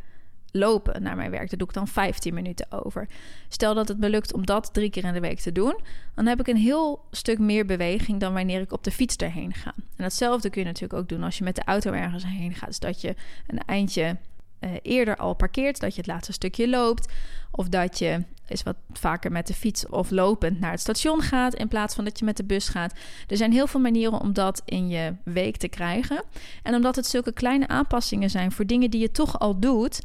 lopen 0.51 1.03
naar 1.03 1.17
mijn 1.17 1.31
werk. 1.31 1.51
Daar 1.51 1.59
doe 1.59 1.69
ik 1.69 1.75
dan 1.75 1.89
15 1.89 2.35
minuten 2.35 2.73
over. 2.73 3.09
Stel 3.49 3.75
dat 3.75 3.89
het 3.89 3.99
me 3.99 4.11
lukt 4.11 4.33
om 4.33 4.47
dat 4.47 4.75
drie 4.75 4.91
keer 4.91 5.05
in 5.05 5.13
de 5.13 5.21
week 5.21 5.41
te 5.41 5.53
doen, 5.53 5.81
dan 6.15 6.27
heb 6.27 6.41
ik 6.41 6.47
een 6.47 6.57
heel 6.57 7.05
stuk 7.11 7.39
meer 7.39 7.67
beweging 7.67 8.21
dan 8.21 8.33
wanneer 8.33 8.61
ik 8.61 8.73
op 8.73 8.85
de 8.85 8.91
fiets 8.91 9.17
erheen 9.17 9.55
ga. 9.55 9.75
En 9.77 9.85
datzelfde 9.97 10.51
kun 10.51 10.61
je 10.61 10.67
natuurlijk 10.67 11.01
ook 11.01 11.09
doen 11.09 11.23
als 11.23 11.39
je 11.39 11.45
met 11.45 11.55
de 11.55 11.65
auto 11.65 11.93
ergens 11.93 12.25
heen 12.27 12.55
gaat. 12.55 12.69
Dus 12.69 12.79
dat 12.79 13.01
je 13.01 13.15
een 13.47 13.59
eindje 13.59 14.17
uh, 14.61 14.71
eerder 14.83 15.17
al 15.17 15.35
parkeert, 15.35 15.81
dat 15.81 15.95
je 15.95 16.01
het 16.01 16.11
laatste 16.11 16.33
stukje 16.33 16.69
loopt, 16.69 17.13
of 17.51 17.69
dat 17.69 17.99
je 17.99 18.23
is 18.49 18.63
wat 18.63 18.77
vaker 18.93 19.33
met 19.33 19.47
de 19.47 19.55
fiets 19.55 19.87
of 19.87 20.11
lopend 20.11 20.61
naar 20.61 20.71
het 20.71 20.81
station 20.81 21.21
gaat 21.21 21.55
in 21.55 21.69
plaats 21.69 21.95
van 21.95 22.05
dat 22.05 22.19
je 22.19 22.25
met 22.25 22.37
de 22.37 22.45
bus 22.45 22.69
gaat. 22.69 22.95
Er 23.27 23.37
zijn 23.37 23.53
heel 23.53 23.67
veel 23.67 23.81
manieren 23.81 24.21
om 24.21 24.33
dat 24.33 24.63
in 24.65 24.89
je 24.89 25.15
week 25.25 25.57
te 25.57 25.69
krijgen. 25.69 26.23
En 26.63 26.75
omdat 26.75 26.97
het 26.97 27.07
zulke 27.07 27.33
kleine 27.33 27.69
aanpassingen 27.69 28.31
zijn 28.31 28.53
voor 28.53 28.67
dingen 28.67 28.91
die 28.91 29.01
je 29.01 29.11
toch 29.11 29.39
al 29.39 29.61
doet, 29.61 30.01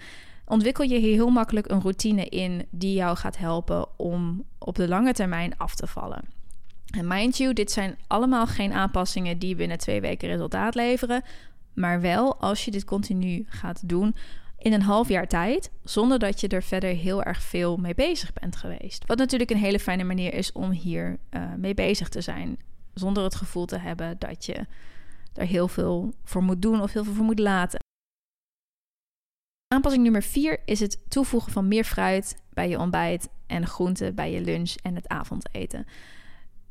ontwikkel 0.45 0.83
je 0.83 0.97
hier 0.97 1.13
heel 1.13 1.29
makkelijk 1.29 1.69
een 1.69 1.81
routine 1.81 2.25
in 2.25 2.65
die 2.69 2.93
jou 2.93 3.17
gaat 3.17 3.37
helpen 3.37 3.99
om 3.99 4.43
op 4.57 4.75
de 4.75 4.87
lange 4.87 5.13
termijn 5.13 5.57
af 5.57 5.75
te 5.75 5.87
vallen. 5.87 6.37
En 6.89 7.07
mind 7.07 7.37
you, 7.37 7.53
dit 7.53 7.71
zijn 7.71 7.97
allemaal 8.07 8.47
geen 8.47 8.73
aanpassingen 8.73 9.39
die 9.39 9.55
binnen 9.55 9.77
twee 9.77 10.01
weken 10.01 10.27
resultaat 10.27 10.75
leveren. 10.75 11.23
Maar 11.73 12.01
wel 12.01 12.37
als 12.37 12.65
je 12.65 12.71
dit 12.71 12.85
continu 12.85 13.45
gaat 13.47 13.89
doen, 13.89 14.15
in 14.59 14.73
een 14.73 14.81
half 14.81 15.07
jaar 15.07 15.27
tijd, 15.27 15.71
zonder 15.83 16.19
dat 16.19 16.39
je 16.39 16.47
er 16.47 16.63
verder 16.63 16.95
heel 16.95 17.23
erg 17.23 17.41
veel 17.41 17.77
mee 17.77 17.95
bezig 17.95 18.33
bent 18.33 18.55
geweest. 18.55 19.05
Wat 19.05 19.17
natuurlijk 19.17 19.49
een 19.49 19.57
hele 19.57 19.79
fijne 19.79 20.03
manier 20.03 20.33
is 20.33 20.51
om 20.51 20.71
hier 20.71 21.19
uh, 21.31 21.53
mee 21.53 21.73
bezig 21.73 22.09
te 22.09 22.21
zijn, 22.21 22.59
zonder 22.93 23.23
het 23.23 23.35
gevoel 23.35 23.65
te 23.65 23.77
hebben 23.77 24.15
dat 24.19 24.45
je 24.45 24.65
er 25.33 25.45
heel 25.45 25.67
veel 25.67 26.13
voor 26.23 26.43
moet 26.43 26.61
doen 26.61 26.81
of 26.81 26.93
heel 26.93 27.03
veel 27.03 27.13
voor 27.13 27.25
moet 27.25 27.39
laten. 27.39 27.79
Aanpassing 29.73 30.03
nummer 30.03 30.23
4 30.23 30.59
is 30.65 30.79
het 30.79 31.09
toevoegen 31.09 31.51
van 31.51 31.67
meer 31.67 31.83
fruit 31.83 32.41
bij 32.53 32.69
je 32.69 32.79
ontbijt 32.79 33.29
en 33.47 33.67
groenten 33.67 34.15
bij 34.15 34.31
je 34.31 34.41
lunch 34.41 34.75
en 34.81 34.95
het 34.95 35.07
avondeten. 35.07 35.85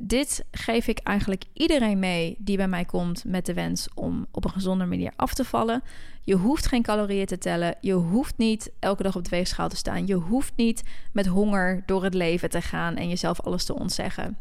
Dit 0.01 0.45
geef 0.51 0.87
ik 0.87 0.99
eigenlijk 0.99 1.45
iedereen 1.53 1.99
mee 1.99 2.37
die 2.39 2.57
bij 2.57 2.69
mij 2.69 2.85
komt 2.85 3.25
met 3.25 3.47
de 3.47 3.55
wens 3.55 3.89
om 3.95 4.27
op 4.31 4.45
een 4.45 4.51
gezonde 4.51 4.85
manier 4.85 5.13
af 5.17 5.35
te 5.35 5.45
vallen. 5.45 5.83
Je 6.23 6.35
hoeft 6.35 6.67
geen 6.67 6.83
calorieën 6.83 7.27
te 7.27 7.39
tellen. 7.39 7.77
Je 7.81 7.93
hoeft 7.93 8.37
niet 8.37 8.71
elke 8.79 9.03
dag 9.03 9.17
op 9.17 9.25
de 9.25 9.31
weegschaal 9.31 9.69
te 9.69 9.77
staan. 9.77 10.07
Je 10.07 10.15
hoeft 10.15 10.53
niet 10.57 10.83
met 11.13 11.27
honger 11.27 11.83
door 11.87 12.05
het 12.05 12.15
leven 12.15 12.51
te 12.51 12.61
gaan 12.61 12.97
en 12.97 13.09
jezelf 13.09 13.41
alles 13.41 13.65
te 13.65 13.75
ontzeggen. 13.75 14.37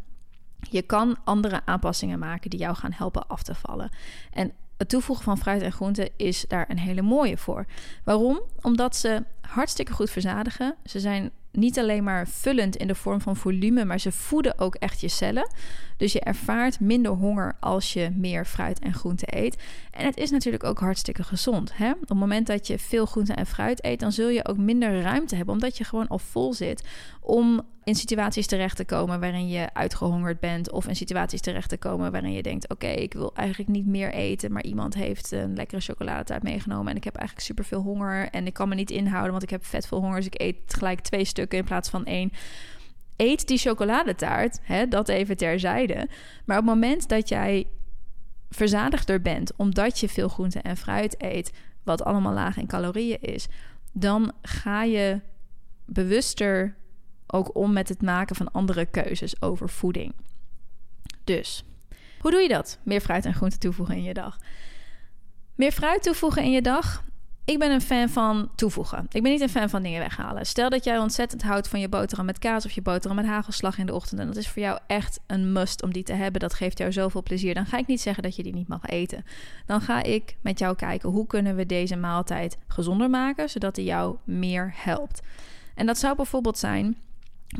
Je 0.69 0.81
kan 0.81 1.17
andere 1.23 1.61
aanpassingen 1.65 2.19
maken 2.19 2.49
die 2.49 2.59
jou 2.59 2.75
gaan 2.75 2.93
helpen 2.93 3.27
af 3.27 3.43
te 3.43 3.55
vallen. 3.55 3.89
En 4.31 4.51
het 4.77 4.89
toevoegen 4.89 5.25
van 5.25 5.37
fruit 5.37 5.61
en 5.61 5.71
groenten 5.71 6.09
is 6.15 6.45
daar 6.47 6.69
een 6.69 6.79
hele 6.79 7.01
mooie 7.01 7.37
voor. 7.37 7.65
Waarom? 8.03 8.41
Omdat 8.61 8.95
ze 8.95 9.23
hartstikke 9.41 9.93
goed 9.93 10.09
verzadigen. 10.09 10.75
Ze 10.85 10.99
zijn 10.99 11.31
niet 11.51 11.79
alleen 11.79 12.03
maar 12.03 12.27
vullend 12.27 12.75
in 12.75 12.87
de 12.87 12.95
vorm 12.95 13.21
van 13.21 13.35
volume, 13.35 13.85
maar 13.85 13.99
ze 13.99 14.11
voeden 14.11 14.59
ook 14.59 14.75
echt 14.75 15.01
je 15.01 15.07
cellen. 15.07 15.49
Dus 15.97 16.13
je 16.13 16.19
ervaart 16.19 16.79
minder 16.79 17.11
honger 17.11 17.55
als 17.59 17.93
je 17.93 18.09
meer 18.15 18.45
fruit 18.45 18.79
en 18.79 18.93
groente 18.93 19.25
eet. 19.29 19.57
En 19.91 20.05
het 20.05 20.17
is 20.17 20.29
natuurlijk 20.29 20.63
ook 20.63 20.79
hartstikke 20.79 21.23
gezond. 21.23 21.77
Hè? 21.77 21.91
Op 21.91 22.09
het 22.09 22.17
moment 22.17 22.47
dat 22.47 22.67
je 22.67 22.79
veel 22.79 23.05
groente 23.05 23.33
en 23.33 23.45
fruit 23.45 23.85
eet, 23.85 23.99
dan 23.99 24.11
zul 24.11 24.29
je 24.29 24.47
ook 24.47 24.57
minder 24.57 25.01
ruimte 25.01 25.35
hebben, 25.35 25.53
omdat 25.53 25.77
je 25.77 25.83
gewoon 25.83 26.07
al 26.07 26.19
vol 26.19 26.53
zit 26.53 26.83
om 27.27 27.61
in 27.83 27.95
situaties 27.95 28.47
terecht 28.47 28.75
te 28.75 28.85
komen 28.85 29.19
waarin 29.19 29.47
je 29.47 29.73
uitgehongerd 29.73 30.39
bent. 30.39 30.71
Of 30.71 30.87
in 30.87 30.95
situaties 30.95 31.41
terecht 31.41 31.69
te 31.69 31.77
komen 31.77 32.11
waarin 32.11 32.31
je 32.31 32.41
denkt: 32.41 32.69
Oké, 32.69 32.87
ik 32.87 33.13
wil 33.13 33.31
eigenlijk 33.35 33.69
niet 33.69 33.85
meer 33.85 34.13
eten. 34.13 34.51
Maar 34.51 34.63
iemand 34.63 34.93
heeft 34.93 35.31
een 35.31 35.55
lekkere 35.55 35.81
chocoladetaart 35.81 36.43
meegenomen. 36.43 36.91
En 36.91 36.95
ik 36.95 37.03
heb 37.03 37.15
eigenlijk 37.15 37.47
superveel 37.47 37.81
honger. 37.81 38.29
En 38.29 38.47
ik 38.47 38.53
kan 38.53 38.69
me 38.69 38.75
niet 38.75 38.91
inhouden, 38.91 39.31
want 39.31 39.43
ik 39.43 39.49
heb 39.49 39.65
vet 39.65 39.87
veel 39.87 39.99
honger. 39.99 40.15
Dus 40.15 40.25
ik 40.25 40.41
eet 40.41 40.55
gelijk 40.67 40.99
twee 40.99 41.25
stukken 41.25 41.57
in 41.57 41.63
plaats 41.65 41.89
van 41.89 42.05
één. 42.05 42.31
Eet 43.15 43.47
die 43.47 43.57
chocoladetaart, 43.57 44.59
hè, 44.63 44.87
dat 44.87 45.09
even 45.09 45.37
terzijde. 45.37 46.09
Maar 46.45 46.57
op 46.57 46.65
het 46.65 46.73
moment 46.73 47.09
dat 47.09 47.29
jij 47.29 47.67
verzadigder 48.49 49.21
bent, 49.21 49.51
omdat 49.55 49.99
je 49.99 50.09
veel 50.09 50.27
groente 50.27 50.59
en 50.59 50.77
fruit 50.77 51.15
eet, 51.23 51.51
wat 51.83 52.03
allemaal 52.03 52.33
laag 52.33 52.57
in 52.57 52.67
calorieën 52.67 53.21
is, 53.21 53.47
dan 53.91 54.31
ga 54.41 54.83
je 54.83 55.21
bewuster 55.85 56.75
ook 57.27 57.55
om 57.55 57.73
met 57.73 57.89
het 57.89 58.01
maken 58.01 58.35
van 58.35 58.51
andere 58.51 58.85
keuzes 58.85 59.41
over 59.41 59.69
voeding. 59.69 60.13
Dus, 61.23 61.63
hoe 62.19 62.31
doe 62.31 62.41
je 62.41 62.47
dat? 62.47 62.79
Meer 62.83 63.01
fruit 63.01 63.25
en 63.25 63.33
groente 63.33 63.57
toevoegen 63.57 63.95
in 63.95 64.03
je 64.03 64.13
dag. 64.13 64.37
Meer 65.55 65.71
fruit 65.71 66.03
toevoegen 66.03 66.43
in 66.43 66.51
je 66.51 66.61
dag 66.61 67.03
ik 67.47 67.59
ben 67.59 67.71
een 67.71 67.81
fan 67.81 68.09
van 68.09 68.49
toevoegen. 68.55 69.07
Ik 69.11 69.21
ben 69.21 69.31
niet 69.31 69.41
een 69.41 69.49
fan 69.49 69.69
van 69.69 69.83
dingen 69.83 69.99
weghalen. 69.99 70.45
Stel 70.45 70.69
dat 70.69 70.83
jij 70.83 70.97
ontzettend 70.97 71.43
houdt 71.43 71.67
van 71.67 71.79
je 71.79 71.89
boterham 71.89 72.25
met 72.25 72.39
kaas 72.39 72.65
of 72.65 72.71
je 72.71 72.81
boterham 72.81 73.15
met 73.15 73.25
hagelslag 73.25 73.77
in 73.77 73.85
de 73.85 73.93
ochtend. 73.93 74.19
En 74.19 74.27
dat 74.27 74.35
is 74.35 74.47
voor 74.47 74.61
jou 74.61 74.79
echt 74.87 75.19
een 75.27 75.51
must 75.51 75.83
om 75.83 75.93
die 75.93 76.03
te 76.03 76.13
hebben. 76.13 76.41
Dat 76.41 76.53
geeft 76.53 76.77
jou 76.77 76.91
zoveel 76.91 77.23
plezier. 77.23 77.53
Dan 77.53 77.65
ga 77.65 77.77
ik 77.77 77.87
niet 77.87 78.01
zeggen 78.01 78.23
dat 78.23 78.35
je 78.35 78.43
die 78.43 78.53
niet 78.53 78.67
mag 78.67 78.85
eten. 78.85 79.25
Dan 79.65 79.81
ga 79.81 80.03
ik 80.03 80.37
met 80.41 80.59
jou 80.59 80.75
kijken 80.75 81.09
hoe 81.09 81.27
kunnen 81.27 81.55
we 81.55 81.65
deze 81.65 81.95
maaltijd 81.95 82.57
gezonder 82.67 83.09
maken, 83.09 83.49
zodat 83.49 83.75
die 83.75 83.85
jou 83.85 84.15
meer 84.23 84.73
helpt. 84.75 85.21
En 85.75 85.85
dat 85.85 85.97
zou 85.97 86.15
bijvoorbeeld 86.15 86.57
zijn 86.57 86.97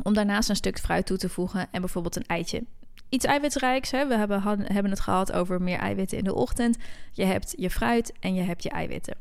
om 0.02 0.14
daarnaast 0.14 0.48
een 0.48 0.56
stuk 0.56 0.78
fruit 0.78 1.06
toe 1.06 1.16
te 1.16 1.28
voegen 1.28 1.68
en 1.70 1.80
bijvoorbeeld 1.80 2.16
een 2.16 2.26
eitje 2.26 2.62
iets 3.08 3.24
eiwitrijks. 3.24 3.90
Hè? 3.90 4.06
We 4.06 4.16
hebben, 4.16 4.42
hebben 4.42 4.90
het 4.90 5.00
gehad 5.00 5.32
over 5.32 5.62
meer 5.62 5.78
eiwitten 5.78 6.18
in 6.18 6.24
de 6.24 6.34
ochtend. 6.34 6.76
Je 7.12 7.24
hebt 7.24 7.54
je 7.56 7.70
fruit 7.70 8.12
en 8.20 8.34
je 8.34 8.42
hebt 8.42 8.62
je 8.62 8.70
eiwitten. 8.70 9.16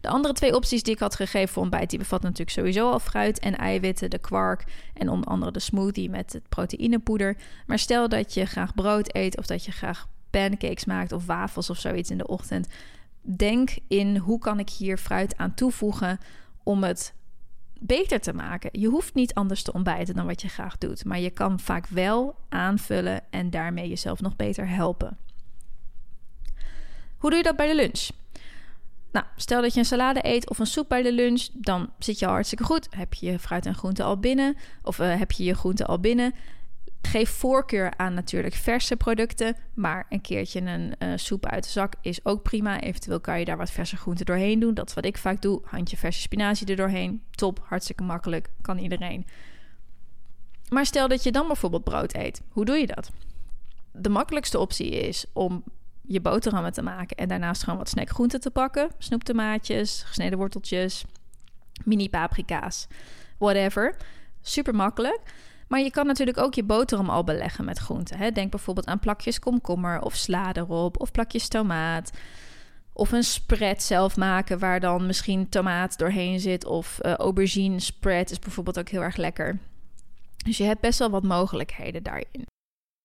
De 0.00 0.08
andere 0.08 0.34
twee 0.34 0.54
opties 0.54 0.82
die 0.82 0.94
ik 0.94 1.00
had 1.00 1.14
gegeven 1.14 1.48
voor 1.48 1.62
ontbijt, 1.62 1.90
die 1.90 1.98
bevatten 1.98 2.28
natuurlijk 2.30 2.56
sowieso 2.56 2.90
al 2.90 2.98
fruit 2.98 3.38
en 3.38 3.56
eiwitten, 3.56 4.10
de 4.10 4.18
kwark 4.18 4.64
en 4.94 5.08
onder 5.08 5.28
andere 5.28 5.52
de 5.52 5.60
smoothie 5.60 6.10
met 6.10 6.32
het 6.32 6.48
proteïnepoeder. 6.48 7.36
Maar 7.66 7.78
stel 7.78 8.08
dat 8.08 8.34
je 8.34 8.46
graag 8.46 8.74
brood 8.74 9.14
eet 9.14 9.38
of 9.38 9.46
dat 9.46 9.64
je 9.64 9.72
graag 9.72 10.08
pancakes 10.30 10.84
maakt 10.84 11.12
of 11.12 11.26
wafels 11.26 11.70
of 11.70 11.78
zoiets 11.78 12.10
in 12.10 12.18
de 12.18 12.26
ochtend. 12.26 12.68
Denk 13.20 13.78
in 13.88 14.16
hoe 14.16 14.38
kan 14.38 14.58
ik 14.58 14.70
hier 14.70 14.98
fruit 14.98 15.36
aan 15.36 15.54
toevoegen 15.54 16.18
om 16.62 16.82
het 16.82 17.14
beter 17.86 18.20
te 18.20 18.32
maken. 18.32 18.80
Je 18.80 18.88
hoeft 18.88 19.14
niet 19.14 19.34
anders 19.34 19.62
te 19.62 19.72
ontbijten 19.72 20.14
dan 20.14 20.26
wat 20.26 20.42
je 20.42 20.48
graag 20.48 20.78
doet, 20.78 21.04
maar 21.04 21.20
je 21.20 21.30
kan 21.30 21.60
vaak 21.60 21.86
wel 21.86 22.34
aanvullen 22.48 23.20
en 23.30 23.50
daarmee 23.50 23.88
jezelf 23.88 24.20
nog 24.20 24.36
beter 24.36 24.68
helpen. 24.68 25.16
Hoe 27.16 27.30
doe 27.30 27.38
je 27.38 27.44
dat 27.44 27.56
bij 27.56 27.66
de 27.66 27.74
lunch? 27.74 28.08
Nou, 29.12 29.26
stel 29.36 29.62
dat 29.62 29.72
je 29.72 29.78
een 29.78 29.86
salade 29.86 30.26
eet 30.26 30.50
of 30.50 30.58
een 30.58 30.66
soep 30.66 30.88
bij 30.88 31.02
de 31.02 31.12
lunch, 31.12 31.48
dan 31.52 31.90
zit 31.98 32.18
je 32.18 32.26
al 32.26 32.32
hartstikke 32.32 32.64
goed. 32.64 32.86
Heb 32.90 33.14
je 33.14 33.26
je 33.26 33.38
fruit 33.38 33.66
en 33.66 33.74
groente 33.74 34.02
al 34.02 34.18
binnen? 34.18 34.56
Of 34.82 34.98
uh, 34.98 35.18
heb 35.18 35.32
je 35.32 35.44
je 35.44 35.54
groente 35.54 35.86
al 35.86 36.00
binnen? 36.00 36.34
Geef 37.02 37.30
voorkeur 37.30 37.92
aan 37.96 38.14
natuurlijk 38.14 38.54
verse 38.54 38.96
producten, 38.96 39.56
maar 39.74 40.06
een 40.08 40.20
keertje 40.20 40.60
een 40.60 40.94
uh, 40.98 41.12
soep 41.16 41.46
uit 41.46 41.64
de 41.64 41.70
zak 41.70 41.94
is 42.00 42.24
ook 42.24 42.42
prima. 42.42 42.80
Eventueel 42.80 43.20
kan 43.20 43.38
je 43.38 43.44
daar 43.44 43.56
wat 43.56 43.70
verse 43.70 43.96
groenten 43.96 44.26
doorheen 44.26 44.60
doen. 44.60 44.74
Dat 44.74 44.88
is 44.88 44.94
wat 44.94 45.04
ik 45.04 45.18
vaak 45.18 45.42
doe. 45.42 45.60
Handje 45.64 45.96
verse 45.96 46.20
spinazie 46.20 46.66
er 46.66 46.76
doorheen. 46.76 47.22
Top, 47.30 47.60
hartstikke 47.64 48.02
makkelijk, 48.02 48.48
kan 48.60 48.78
iedereen. 48.78 49.26
Maar 50.68 50.86
stel 50.86 51.08
dat 51.08 51.22
je 51.22 51.32
dan 51.32 51.46
bijvoorbeeld 51.46 51.84
brood 51.84 52.14
eet. 52.14 52.42
Hoe 52.48 52.64
doe 52.64 52.76
je 52.76 52.86
dat? 52.86 53.10
De 53.92 54.08
makkelijkste 54.08 54.58
optie 54.58 54.90
is 54.90 55.24
om 55.32 55.64
je 56.02 56.20
boterhammen 56.20 56.72
te 56.72 56.82
maken. 56.82 57.16
En 57.16 57.28
daarnaast 57.28 57.62
gewoon 57.62 57.78
wat 57.78 57.88
snackgroenten 57.88 58.40
te 58.40 58.50
pakken. 58.50 58.90
Snoeptomaatjes, 58.98 60.02
gesneden 60.02 60.38
worteltjes, 60.38 61.04
mini 61.84 62.08
paprika's, 62.08 62.86
whatever. 63.38 63.96
Super 64.40 64.74
makkelijk. 64.74 65.20
Maar 65.72 65.80
je 65.80 65.90
kan 65.90 66.06
natuurlijk 66.06 66.38
ook 66.38 66.54
je 66.54 66.62
boterham 66.62 67.10
al 67.10 67.24
beleggen 67.24 67.64
met 67.64 67.78
groenten. 67.78 68.18
Hè? 68.18 68.30
Denk 68.30 68.50
bijvoorbeeld 68.50 68.86
aan 68.86 68.98
plakjes 68.98 69.38
komkommer 69.38 70.00
of 70.00 70.14
sla 70.14 70.54
erop 70.54 71.00
of 71.00 71.10
plakjes 71.10 71.48
tomaat. 71.48 72.10
Of 72.92 73.12
een 73.12 73.24
spread 73.24 73.82
zelf 73.82 74.16
maken 74.16 74.58
waar 74.58 74.80
dan 74.80 75.06
misschien 75.06 75.48
tomaat 75.48 75.98
doorheen 75.98 76.40
zit. 76.40 76.64
Of 76.64 76.98
uh, 77.02 77.14
aubergine 77.14 77.80
spread 77.80 78.30
is 78.30 78.38
bijvoorbeeld 78.38 78.78
ook 78.78 78.88
heel 78.88 79.02
erg 79.02 79.16
lekker. 79.16 79.58
Dus 80.44 80.56
je 80.56 80.64
hebt 80.64 80.80
best 80.80 80.98
wel 80.98 81.10
wat 81.10 81.22
mogelijkheden 81.22 82.02
daarin. 82.02 82.46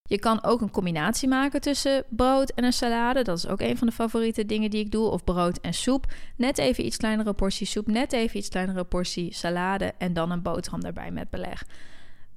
Je 0.09 0.19
kan 0.19 0.43
ook 0.43 0.61
een 0.61 0.71
combinatie 0.71 1.27
maken 1.27 1.61
tussen 1.61 2.03
brood 2.09 2.49
en 2.49 2.63
een 2.63 2.73
salade. 2.73 3.23
Dat 3.23 3.37
is 3.37 3.47
ook 3.47 3.61
een 3.61 3.77
van 3.77 3.87
de 3.87 3.93
favoriete 3.93 4.45
dingen 4.45 4.69
die 4.69 4.83
ik 4.83 4.91
doe. 4.91 5.09
Of 5.09 5.23
brood 5.23 5.59
en 5.59 5.73
soep. 5.73 6.13
Net 6.35 6.57
even 6.57 6.85
iets 6.85 6.97
kleinere 6.97 7.33
portie 7.33 7.67
soep, 7.67 7.87
net 7.87 8.13
even 8.13 8.37
iets 8.37 8.49
kleinere 8.49 8.83
portie 8.83 9.33
salade 9.33 9.93
en 9.97 10.13
dan 10.13 10.31
een 10.31 10.41
boterham 10.41 10.81
daarbij 10.81 11.11
met 11.11 11.29
beleg. 11.29 11.63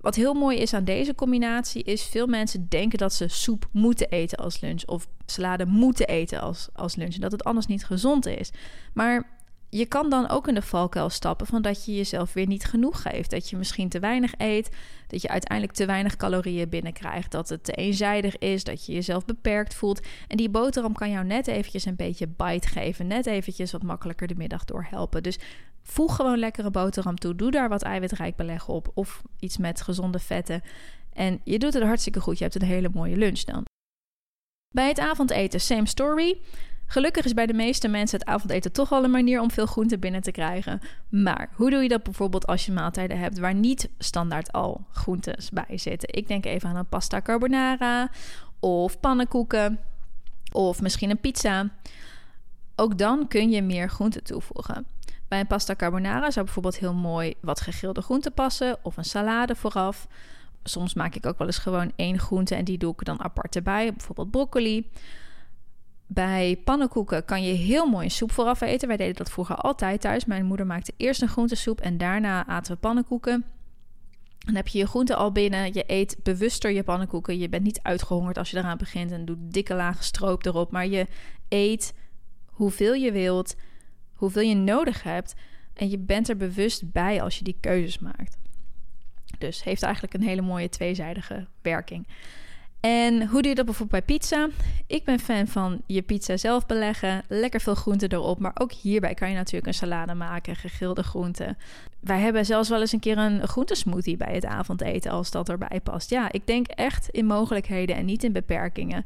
Wat 0.01 0.15
heel 0.15 0.35
mooi 0.35 0.59
is 0.59 0.75
aan 0.75 0.85
deze 0.85 1.15
combinatie 1.15 1.83
is 1.83 2.03
veel 2.03 2.27
mensen 2.27 2.69
denken 2.69 2.99
dat 2.99 3.15
ze 3.15 3.29
soep 3.29 3.69
moeten 3.73 4.11
eten 4.11 4.39
als 4.39 4.61
lunch 4.61 4.85
of 4.87 5.09
salade 5.27 5.67
moeten 5.67 6.07
eten 6.07 6.41
als, 6.41 6.69
als 6.73 6.97
lunch 6.97 7.15
en 7.15 7.21
dat 7.21 7.33
het 7.33 7.45
anders 7.45 7.67
niet 7.67 7.85
gezond 7.85 8.27
is. 8.27 8.51
Maar 8.93 9.39
je 9.71 9.87
kan 9.87 10.11
dan 10.11 10.29
ook 10.29 10.49
in 10.49 10.55
de 10.55 10.63
valkuil 10.63 11.11
stappen 11.11 11.47
van 11.47 11.63
dat 11.63 11.85
je 11.85 11.97
jezelf 11.97 12.33
weer 12.33 12.47
niet 12.47 12.65
genoeg 12.65 13.03
geeft. 13.03 13.31
Dat 13.31 13.51
je 13.51 13.57
misschien 13.57 13.89
te 13.89 13.99
weinig 13.99 14.33
eet, 14.37 14.71
dat 15.07 15.23
je 15.23 15.29
uiteindelijk 15.29 15.77
te 15.77 15.87
weinig 15.87 16.17
calorieën 16.17 16.69
binnenkrijgt, 16.69 17.31
dat 17.31 17.49
het 17.49 17.65
te 17.65 17.73
eenzijdig 17.73 18.39
is, 18.39 18.65
dat 18.65 18.87
je 18.87 18.93
jezelf 18.93 19.25
beperkt 19.25 19.75
voelt. 19.75 20.07
En 20.29 20.37
die 20.37 20.49
boterham 20.49 20.93
kan 20.93 21.11
jou 21.11 21.25
net 21.25 21.47
eventjes 21.47 21.85
een 21.85 21.97
beetje 21.97 22.29
bite 22.29 22.69
geven, 22.69 23.07
net 23.07 23.27
eventjes 23.27 23.73
wat 23.73 23.83
makkelijker 23.83 24.27
de 24.27 24.35
middag 24.37 24.65
door 24.65 24.87
helpen. 24.91 25.23
Dus 25.23 25.39
voeg 25.83 26.17
gewoon 26.17 26.39
lekkere 26.39 26.71
boterham 26.71 27.17
toe, 27.17 27.35
doe 27.35 27.51
daar 27.51 27.69
wat 27.69 27.83
eiwitrijk 27.83 28.37
beleg 28.37 28.69
op 28.69 28.91
of 28.95 29.23
iets 29.39 29.57
met 29.57 29.81
gezonde 29.81 30.19
vetten. 30.19 30.63
En 31.13 31.41
je 31.45 31.59
doet 31.59 31.75
het 31.75 31.83
hartstikke 31.83 32.21
goed, 32.21 32.39
je 32.39 32.45
hebt 32.45 32.63
een 32.63 32.69
hele 32.69 32.91
mooie 32.93 33.17
lunch 33.17 33.41
dan. 33.41 33.65
Bij 34.75 34.89
het 34.89 34.99
avondeten, 34.99 35.61
same 35.61 35.87
story. 35.87 36.41
Gelukkig 36.87 37.25
is 37.25 37.35
bij 37.35 37.47
de 37.47 37.53
meeste 37.53 37.89
mensen 37.89 38.19
het 38.19 38.29
avondeten 38.29 38.73
toch 38.73 38.89
wel 38.89 39.05
een 39.05 39.11
manier 39.11 39.41
om 39.41 39.51
veel 39.51 39.67
groente 39.67 39.99
binnen 39.99 40.21
te 40.21 40.31
krijgen. 40.31 40.81
Maar 41.09 41.51
hoe 41.55 41.71
doe 41.71 41.83
je 41.83 41.89
dat 41.89 42.03
bijvoorbeeld 42.03 42.47
als 42.47 42.67
je 42.67 42.73
maaltijden 42.73 43.19
hebt 43.19 43.39
waar 43.39 43.55
niet 43.55 43.89
standaard 43.99 44.53
al 44.53 44.87
groentes 44.93 45.51
bij 45.51 45.79
zitten? 45.79 46.09
Ik 46.13 46.29
denk 46.29 46.45
even 46.45 46.69
aan 46.69 46.77
een 46.77 46.89
pasta 46.89 47.21
carbonara 47.21 48.11
of 48.61 49.01
pannenkoeken 49.01 49.81
of 50.53 50.81
misschien 50.81 51.11
een 51.11 51.21
pizza. 51.21 51.69
Ook 52.77 52.99
dan 52.99 53.29
kun 53.29 53.51
je 53.51 53.63
meer 53.63 53.91
groente 53.91 54.23
toevoegen. 54.23 54.87
Bij 55.31 55.41
een 55.41 55.47
pasta 55.47 55.75
carbonara 55.75 56.31
zou 56.31 56.45
bijvoorbeeld 56.45 56.79
heel 56.79 56.95
mooi 56.95 57.35
wat 57.41 57.61
gegrilde 57.61 58.03
groenten 58.03 58.33
passen 58.33 58.79
of 58.83 58.97
een 58.97 59.05
salade 59.05 59.55
vooraf. 59.55 60.07
Soms 60.63 60.95
maak 60.95 61.15
ik 61.15 61.27
ook 61.27 61.39
wel 61.39 61.47
eens 61.47 61.59
gewoon 61.59 61.93
één 61.97 62.19
groente 62.19 62.55
en 62.55 62.65
die 62.65 62.79
doe 62.79 62.93
ik 62.93 63.05
dan 63.05 63.23
apart 63.23 63.57
erbij, 63.57 63.95
bijvoorbeeld 63.95 64.31
broccoli. 64.31 64.91
Bij 66.07 66.61
pannenkoeken 66.65 67.25
kan 67.25 67.43
je 67.43 67.53
heel 67.53 67.87
mooi 67.87 68.05
een 68.05 68.11
soep 68.11 68.33
vooraf 68.33 68.61
eten. 68.61 68.89
Wij 68.89 68.97
deden 68.97 69.15
dat 69.15 69.31
vroeger 69.31 69.57
altijd 69.57 70.01
thuis. 70.01 70.25
Mijn 70.25 70.45
moeder 70.45 70.67
maakte 70.67 70.93
eerst 70.97 71.23
een 71.23 71.29
groentesoep 71.29 71.81
en 71.81 71.99
daarna 71.99 72.47
aten 72.47 72.73
we 72.73 72.79
pannenkoeken. 72.79 73.45
Dan 74.39 74.55
heb 74.55 74.69
je 74.69 74.79
je 74.79 74.87
groenten 74.87 75.17
al 75.17 75.33
binnen. 75.33 75.73
Je 75.73 75.85
eet 75.87 76.17
bewuster 76.23 76.71
je 76.71 76.83
pannenkoeken. 76.83 77.39
Je 77.39 77.49
bent 77.49 77.63
niet 77.63 77.81
uitgehongerd 77.83 78.39
als 78.39 78.51
je 78.51 78.57
eraan 78.57 78.79
begint 78.79 79.11
en 79.11 79.25
doet 79.25 79.39
dikke 79.41 79.75
lagen 79.75 80.05
stroop 80.05 80.47
erop. 80.47 80.71
Maar 80.71 80.87
je 80.87 81.07
eet 81.49 81.95
hoeveel 82.47 82.95
je 82.95 83.13
wilt, 83.13 83.57
hoeveel 84.21 84.43
je 84.43 84.55
nodig 84.55 85.03
hebt. 85.03 85.35
En 85.75 85.91
je 85.91 85.99
bent 85.99 86.29
er 86.29 86.37
bewust 86.37 86.93
bij 86.93 87.23
als 87.23 87.39
je 87.39 87.45
die 87.45 87.57
keuzes 87.61 87.99
maakt. 87.99 88.39
Dus 89.39 89.65
heeft 89.65 89.83
eigenlijk 89.83 90.15
een 90.15 90.23
hele 90.23 90.43
mooie 90.43 90.69
tweezijdige 90.69 91.47
werking. 91.63 92.07
En 92.81 93.27
hoe 93.27 93.43
doe 93.43 93.49
je 93.49 93.55
dat 93.55 93.65
bijvoorbeeld 93.65 94.07
bij 94.07 94.17
pizza? 94.17 94.49
Ik 94.87 95.05
ben 95.05 95.19
fan 95.19 95.47
van 95.47 95.83
je 95.87 96.03
pizza 96.03 96.37
zelf 96.37 96.67
beleggen, 96.67 97.23
lekker 97.29 97.61
veel 97.61 97.75
groenten 97.75 98.13
erop. 98.13 98.39
Maar 98.39 98.53
ook 98.55 98.73
hierbij 98.73 99.15
kan 99.15 99.29
je 99.29 99.35
natuurlijk 99.35 99.67
een 99.67 99.75
salade 99.75 100.15
maken, 100.15 100.57
gegrilde 100.57 101.03
groenten. 101.03 101.59
Wij 102.01 102.21
hebben 102.21 102.47
zelfs 102.47 102.69
wel 102.69 102.81
eens 102.81 102.93
een 102.93 103.01
keer 103.01 103.19
een 103.19 103.49
groentesmoothie 103.49 104.17
bij 104.17 104.35
het 104.35 104.45
avondeten 104.45 105.11
als 105.11 105.31
dat 105.31 105.49
erbij 105.49 105.81
past. 105.83 106.11
Ja, 106.11 106.33
ik 106.33 106.47
denk 106.47 106.67
echt 106.67 107.09
in 107.09 107.27
mogelijkheden 107.27 107.97
en 107.97 108.05
niet 108.05 108.25
in 108.25 108.33
beperkingen. 108.33 109.05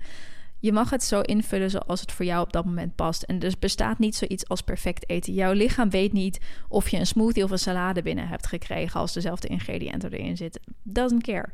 Je 0.64 0.72
mag 0.72 0.90
het 0.90 1.02
zo 1.02 1.20
invullen 1.20 1.70
zoals 1.70 2.00
het 2.00 2.12
voor 2.12 2.24
jou 2.24 2.42
op 2.42 2.52
dat 2.52 2.64
moment 2.64 2.94
past. 2.94 3.22
En 3.22 3.38
dus 3.38 3.58
bestaat 3.58 3.98
niet 3.98 4.16
zoiets 4.16 4.48
als 4.48 4.60
perfect 4.60 5.08
eten. 5.08 5.32
Jouw 5.32 5.52
lichaam 5.52 5.90
weet 5.90 6.12
niet 6.12 6.40
of 6.68 6.88
je 6.88 6.98
een 6.98 7.06
smoothie 7.06 7.44
of 7.44 7.50
een 7.50 7.58
salade 7.58 8.02
binnen 8.02 8.28
hebt 8.28 8.46
gekregen 8.46 9.00
als 9.00 9.12
dezelfde 9.12 9.48
ingrediënten 9.48 10.12
erin 10.12 10.36
zitten. 10.36 10.62
Doesn't 10.82 11.22
care. 11.22 11.48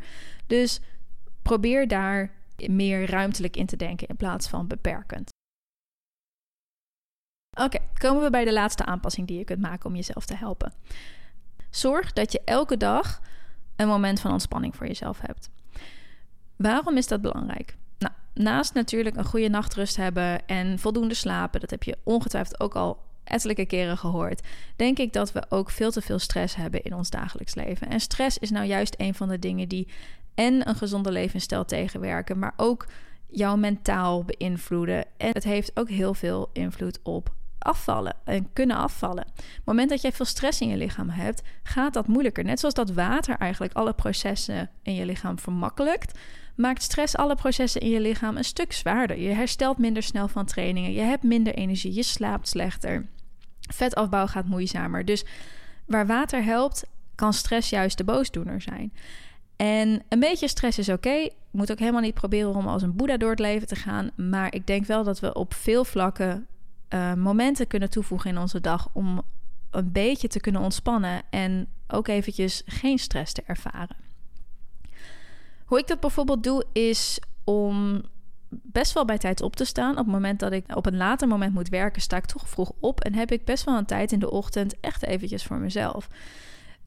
Dus 0.47 0.81
probeer 1.43 1.88
daar 1.88 2.33
meer 2.67 3.11
ruimtelijk 3.11 3.57
in 3.57 3.67
te 3.67 3.76
denken 3.76 4.09
in 4.09 4.17
plaats 4.17 4.49
van 4.49 4.67
beperkend. 4.67 5.29
Oké, 7.59 7.79
komen 7.99 8.23
we 8.23 8.31
bij 8.31 8.45
de 8.45 8.52
laatste 8.52 8.85
aanpassing 8.85 9.26
die 9.26 9.38
je 9.38 9.45
kunt 9.45 9.61
maken 9.61 9.87
om 9.87 9.97
jezelf 9.97 10.26
te 10.26 10.37
helpen. 10.37 10.73
Zorg 11.71 12.12
dat 12.12 12.33
je 12.33 12.40
elke 12.45 12.76
dag 12.76 13.21
een 13.76 13.88
moment 13.88 14.21
van 14.21 14.33
ontspanning 14.33 14.76
voor 14.76 14.87
jezelf 14.87 15.21
hebt. 15.21 15.50
Waarom 16.57 16.97
is 16.97 17.07
dat 17.07 17.21
belangrijk? 17.21 17.79
Naast 18.40 18.75
natuurlijk 18.75 19.16
een 19.16 19.25
goede 19.25 19.49
nachtrust 19.49 19.97
hebben 19.97 20.47
en 20.47 20.78
voldoende 20.78 21.14
slapen, 21.14 21.61
dat 21.61 21.70
heb 21.70 21.82
je 21.82 21.99
ongetwijfeld 22.02 22.61
ook 22.61 22.75
al 22.75 22.99
ettelijke 23.25 23.66
keren 23.66 23.99
gehoord, 23.99 24.47
denk 24.76 24.99
ik 24.99 25.12
dat 25.12 25.32
we 25.32 25.44
ook 25.49 25.70
veel 25.70 25.90
te 25.90 26.00
veel 26.00 26.18
stress 26.18 26.54
hebben 26.54 26.82
in 26.82 26.94
ons 26.94 27.11
dagelijks 27.11 27.54
leven. 27.54 27.88
En 27.88 28.00
stress 28.00 28.38
is 28.38 28.50
nou 28.50 28.66
juist 28.66 28.94
een 28.99 29.14
van 29.14 29.28
de 29.28 29.38
dingen 29.38 29.68
die 29.68 29.88
en 30.35 30.68
een 30.68 30.75
gezonde 30.75 31.12
levensstijl 31.12 31.64
tegenwerken, 31.64 32.38
maar 32.38 32.54
ook 32.56 32.87
jouw 33.28 33.56
mentaal 33.56 34.25
beïnvloeden. 34.25 35.04
En 35.16 35.32
het 35.32 35.44
heeft 35.44 35.70
ook 35.75 35.88
heel 35.88 36.14
veel 36.14 36.50
invloed 36.52 36.99
op 37.02 37.32
afvallen 37.59 38.16
en 38.25 38.52
kunnen 38.52 38.76
afvallen. 38.76 39.25
Op 39.26 39.37
het 39.37 39.64
moment 39.64 39.90
dat 39.90 40.02
jij 40.02 40.12
veel 40.12 40.25
stress 40.25 40.61
in 40.61 40.68
je 40.68 40.76
lichaam 40.76 41.09
hebt, 41.09 41.42
gaat 41.62 41.94
dat 41.94 42.06
moeilijker. 42.06 42.44
Net 42.44 42.61
zoals 42.61 42.75
dat 42.75 42.90
water 42.90 43.37
eigenlijk 43.37 43.73
alle 43.73 43.92
processen 43.92 44.70
in 44.82 44.94
je 44.94 45.04
lichaam 45.04 45.38
vermakkelijkt, 45.38 46.18
maakt 46.61 46.83
stress 46.83 47.17
alle 47.17 47.35
processen 47.35 47.81
in 47.81 47.90
je 47.90 48.00
lichaam 48.00 48.37
een 48.37 48.45
stuk 48.45 48.73
zwaarder. 48.73 49.19
Je 49.19 49.29
herstelt 49.29 49.79
minder 49.79 50.02
snel 50.02 50.29
van 50.29 50.45
trainingen, 50.45 50.93
je 50.93 51.00
hebt 51.00 51.23
minder 51.23 51.55
energie, 51.55 51.95
je 51.95 52.02
slaapt 52.02 52.49
slechter. 52.49 53.07
Vetafbouw 53.61 54.26
gaat 54.26 54.47
moeizamer. 54.47 55.05
Dus 55.05 55.25
waar 55.87 56.07
water 56.07 56.45
helpt, 56.45 56.85
kan 57.14 57.33
stress 57.33 57.71
juist 57.71 57.97
de 57.97 58.05
boosdoener 58.05 58.61
zijn. 58.61 58.93
En 59.57 60.02
een 60.09 60.21
beetje 60.21 60.49
stress 60.49 60.79
is 60.79 60.88
oké. 60.88 61.09
Okay. 61.09 61.31
Moet 61.50 61.71
ook 61.71 61.79
helemaal 61.79 62.00
niet 62.00 62.14
proberen 62.14 62.55
om 62.55 62.67
als 62.67 62.83
een 62.83 62.97
boeddha 62.97 63.17
door 63.17 63.31
het 63.31 63.38
leven 63.38 63.67
te 63.67 63.76
gaan. 63.76 64.11
Maar 64.17 64.55
ik 64.55 64.67
denk 64.67 64.87
wel 64.87 65.05
dat 65.05 65.21
we 65.21 65.35
op 65.35 65.55
veel 65.55 65.85
vlakken 65.85 66.47
uh, 66.95 67.14
momenten 67.14 67.67
kunnen 67.67 67.90
toevoegen 67.90 68.31
in 68.31 68.38
onze 68.38 68.61
dag 68.61 68.88
om 68.93 69.23
een 69.71 69.93
beetje 69.93 70.29
te 70.29 70.40
kunnen 70.40 70.62
ontspannen 70.62 71.23
en 71.31 71.69
ook 71.88 72.09
eventjes 72.09 72.62
geen 72.67 72.99
stress 72.99 73.33
te 73.33 73.43
ervaren. 73.47 73.97
Hoe 75.70 75.78
ik 75.78 75.86
dat 75.86 76.00
bijvoorbeeld 76.00 76.42
doe 76.42 76.64
is 76.72 77.18
om 77.44 78.02
best 78.48 78.92
wel 78.92 79.04
bij 79.04 79.18
tijd 79.18 79.42
op 79.42 79.56
te 79.56 79.64
staan. 79.64 79.90
Op 79.90 79.96
het 79.96 80.06
moment 80.06 80.40
dat 80.40 80.52
ik 80.52 80.76
op 80.76 80.86
een 80.86 80.96
later 80.96 81.28
moment 81.28 81.54
moet 81.54 81.68
werken, 81.68 82.02
sta 82.02 82.16
ik 82.16 82.24
toch 82.24 82.48
vroeg 82.48 82.72
op 82.80 83.00
en 83.00 83.14
heb 83.14 83.32
ik 83.32 83.44
best 83.44 83.64
wel 83.64 83.76
een 83.76 83.86
tijd 83.86 84.12
in 84.12 84.18
de 84.18 84.30
ochtend 84.30 84.80
echt 84.80 85.04
eventjes 85.04 85.44
voor 85.44 85.58
mezelf. 85.58 86.08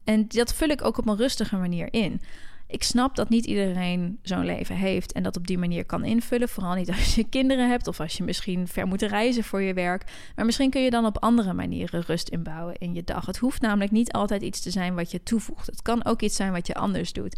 En 0.04 0.28
dat 0.28 0.54
vul 0.54 0.68
ik 0.68 0.84
ook 0.84 0.98
op 0.98 1.08
een 1.08 1.16
rustige 1.16 1.56
manier 1.56 1.92
in. 1.92 2.20
Ik 2.66 2.82
snap 2.82 3.16
dat 3.16 3.28
niet 3.28 3.46
iedereen 3.46 4.18
zo'n 4.22 4.44
leven 4.44 4.76
heeft 4.76 5.12
en 5.12 5.22
dat 5.22 5.36
op 5.36 5.46
die 5.46 5.58
manier 5.58 5.84
kan 5.84 6.04
invullen. 6.04 6.48
Vooral 6.48 6.74
niet 6.74 6.90
als 6.90 7.14
je 7.14 7.28
kinderen 7.38 7.68
hebt 7.68 7.86
of 7.86 8.00
als 8.00 8.16
je 8.16 8.24
misschien 8.24 8.68
ver 8.68 8.86
moet 8.86 9.02
reizen 9.02 9.44
voor 9.44 9.62
je 9.62 9.74
werk. 9.74 10.04
Maar 10.36 10.44
misschien 10.44 10.70
kun 10.70 10.82
je 10.82 10.90
dan 10.90 11.06
op 11.06 11.22
andere 11.22 11.52
manieren 11.52 12.02
rust 12.06 12.28
inbouwen 12.28 12.76
in 12.78 12.94
je 12.94 13.04
dag. 13.04 13.26
Het 13.26 13.38
hoeft 13.38 13.60
namelijk 13.60 13.90
niet 13.90 14.12
altijd 14.12 14.42
iets 14.42 14.60
te 14.60 14.70
zijn 14.70 14.94
wat 14.94 15.10
je 15.10 15.22
toevoegt. 15.22 15.66
Het 15.66 15.82
kan 15.82 16.04
ook 16.04 16.22
iets 16.22 16.36
zijn 16.36 16.52
wat 16.52 16.66
je 16.66 16.74
anders 16.74 17.12
doet. 17.12 17.36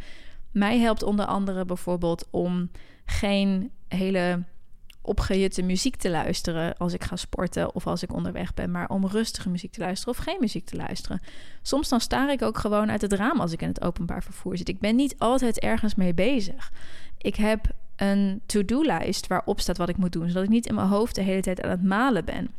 Mij 0.56 0.78
helpt 0.78 1.02
onder 1.02 1.26
andere 1.26 1.64
bijvoorbeeld 1.64 2.26
om 2.30 2.70
geen 3.04 3.70
hele 3.88 4.42
opgejutte 5.02 5.62
muziek 5.62 5.96
te 5.96 6.10
luisteren 6.10 6.76
als 6.76 6.92
ik 6.92 7.04
ga 7.04 7.16
sporten 7.16 7.74
of 7.74 7.86
als 7.86 8.02
ik 8.02 8.12
onderweg 8.12 8.54
ben, 8.54 8.70
maar 8.70 8.88
om 8.88 9.06
rustige 9.06 9.48
muziek 9.48 9.72
te 9.72 9.80
luisteren 9.80 10.14
of 10.14 10.24
geen 10.24 10.36
muziek 10.40 10.64
te 10.64 10.76
luisteren. 10.76 11.20
Soms 11.62 11.88
dan 11.88 12.00
staar 12.00 12.32
ik 12.32 12.42
ook 12.42 12.58
gewoon 12.58 12.90
uit 12.90 13.00
het 13.00 13.12
raam 13.12 13.40
als 13.40 13.52
ik 13.52 13.62
in 13.62 13.68
het 13.68 13.82
openbaar 13.82 14.22
vervoer 14.22 14.56
zit. 14.56 14.68
Ik 14.68 14.80
ben 14.80 14.96
niet 14.96 15.14
altijd 15.18 15.58
ergens 15.58 15.94
mee 15.94 16.14
bezig. 16.14 16.72
Ik 17.18 17.36
heb 17.36 17.66
een 17.96 18.40
to-do-lijst 18.46 19.26
waarop 19.26 19.60
staat 19.60 19.76
wat 19.76 19.88
ik 19.88 19.96
moet 19.96 20.12
doen, 20.12 20.28
zodat 20.28 20.42
ik 20.42 20.48
niet 20.48 20.66
in 20.66 20.74
mijn 20.74 20.88
hoofd 20.88 21.14
de 21.14 21.22
hele 21.22 21.42
tijd 21.42 21.62
aan 21.62 21.70
het 21.70 21.84
malen 21.84 22.24
ben 22.24 22.50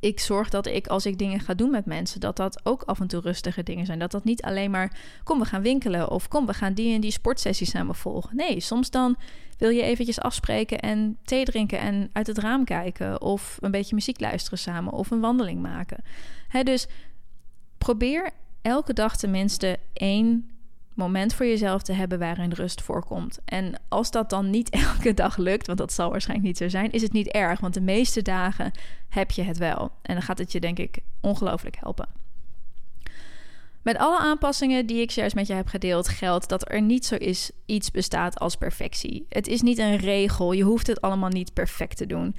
ik 0.00 0.20
zorg 0.20 0.48
dat 0.48 0.66
ik 0.66 0.86
als 0.86 1.06
ik 1.06 1.18
dingen 1.18 1.40
ga 1.40 1.54
doen 1.54 1.70
met 1.70 1.86
mensen, 1.86 2.20
dat 2.20 2.36
dat 2.36 2.60
ook 2.62 2.82
af 2.82 3.00
en 3.00 3.06
toe 3.06 3.20
rustige 3.20 3.62
dingen 3.62 3.86
zijn. 3.86 3.98
Dat 3.98 4.10
dat 4.10 4.24
niet 4.24 4.42
alleen 4.42 4.70
maar 4.70 4.98
kom 5.24 5.38
we 5.38 5.44
gaan 5.44 5.62
winkelen 5.62 6.10
of 6.10 6.28
kom 6.28 6.46
we 6.46 6.54
gaan 6.54 6.74
die 6.74 6.94
en 6.94 7.00
die 7.00 7.10
sportsessie 7.10 7.66
samen 7.66 7.94
volgen. 7.94 8.36
Nee, 8.36 8.60
soms 8.60 8.90
dan 8.90 9.16
wil 9.58 9.70
je 9.70 9.82
eventjes 9.82 10.20
afspreken 10.20 10.80
en 10.80 11.18
thee 11.24 11.44
drinken 11.44 11.78
en 11.78 12.10
uit 12.12 12.26
het 12.26 12.38
raam 12.38 12.64
kijken 12.64 13.20
of 13.20 13.58
een 13.60 13.70
beetje 13.70 13.94
muziek 13.94 14.20
luisteren 14.20 14.58
samen 14.58 14.92
of 14.92 15.10
een 15.10 15.20
wandeling 15.20 15.62
maken. 15.62 16.04
Dus 16.62 16.86
probeer 17.78 18.30
elke 18.62 18.92
dag 18.92 19.16
tenminste 19.16 19.78
één 19.92 20.50
moment 20.94 21.34
voor 21.34 21.46
jezelf 21.46 21.82
te 21.82 21.92
hebben 21.92 22.18
waarin 22.18 22.52
rust 22.52 22.82
voorkomt. 22.82 23.38
En 23.44 23.80
als 23.88 24.10
dat 24.10 24.30
dan 24.30 24.50
niet 24.50 24.70
elke 24.86 25.14
dag 25.14 25.36
lukt, 25.36 25.66
want 25.66 25.78
dat 25.78 25.92
zal 25.92 26.10
waarschijnlijk 26.10 26.48
niet 26.48 26.58
zo 26.58 26.68
zijn, 26.68 26.90
is 26.90 27.02
het 27.02 27.12
niet 27.12 27.28
erg, 27.28 27.60
want 27.60 27.74
de 27.74 27.80
meeste 27.80 28.22
dagen 28.22 28.72
heb 29.08 29.30
je 29.30 29.42
het 29.42 29.58
wel. 29.58 29.92
En 30.02 30.14
dan 30.14 30.22
gaat 30.22 30.38
het 30.38 30.52
je 30.52 30.60
denk 30.60 30.78
ik 30.78 30.98
ongelooflijk 31.20 31.76
helpen. 31.80 32.08
Met 33.82 33.96
alle 33.96 34.18
aanpassingen 34.18 34.86
die 34.86 35.00
ik 35.00 35.10
zojuist 35.10 35.34
met 35.34 35.46
je 35.46 35.52
heb 35.52 35.68
gedeeld, 35.68 36.08
geldt 36.08 36.48
dat 36.48 36.70
er 36.70 36.82
niet 36.82 37.06
zo 37.06 37.14
is 37.14 37.50
iets 37.66 37.90
bestaat 37.90 38.38
als 38.38 38.56
perfectie. 38.56 39.26
Het 39.28 39.46
is 39.46 39.60
niet 39.60 39.78
een 39.78 39.96
regel, 39.96 40.52
je 40.52 40.62
hoeft 40.62 40.86
het 40.86 41.00
allemaal 41.00 41.28
niet 41.28 41.52
perfect 41.52 41.96
te 41.96 42.06
doen. 42.06 42.36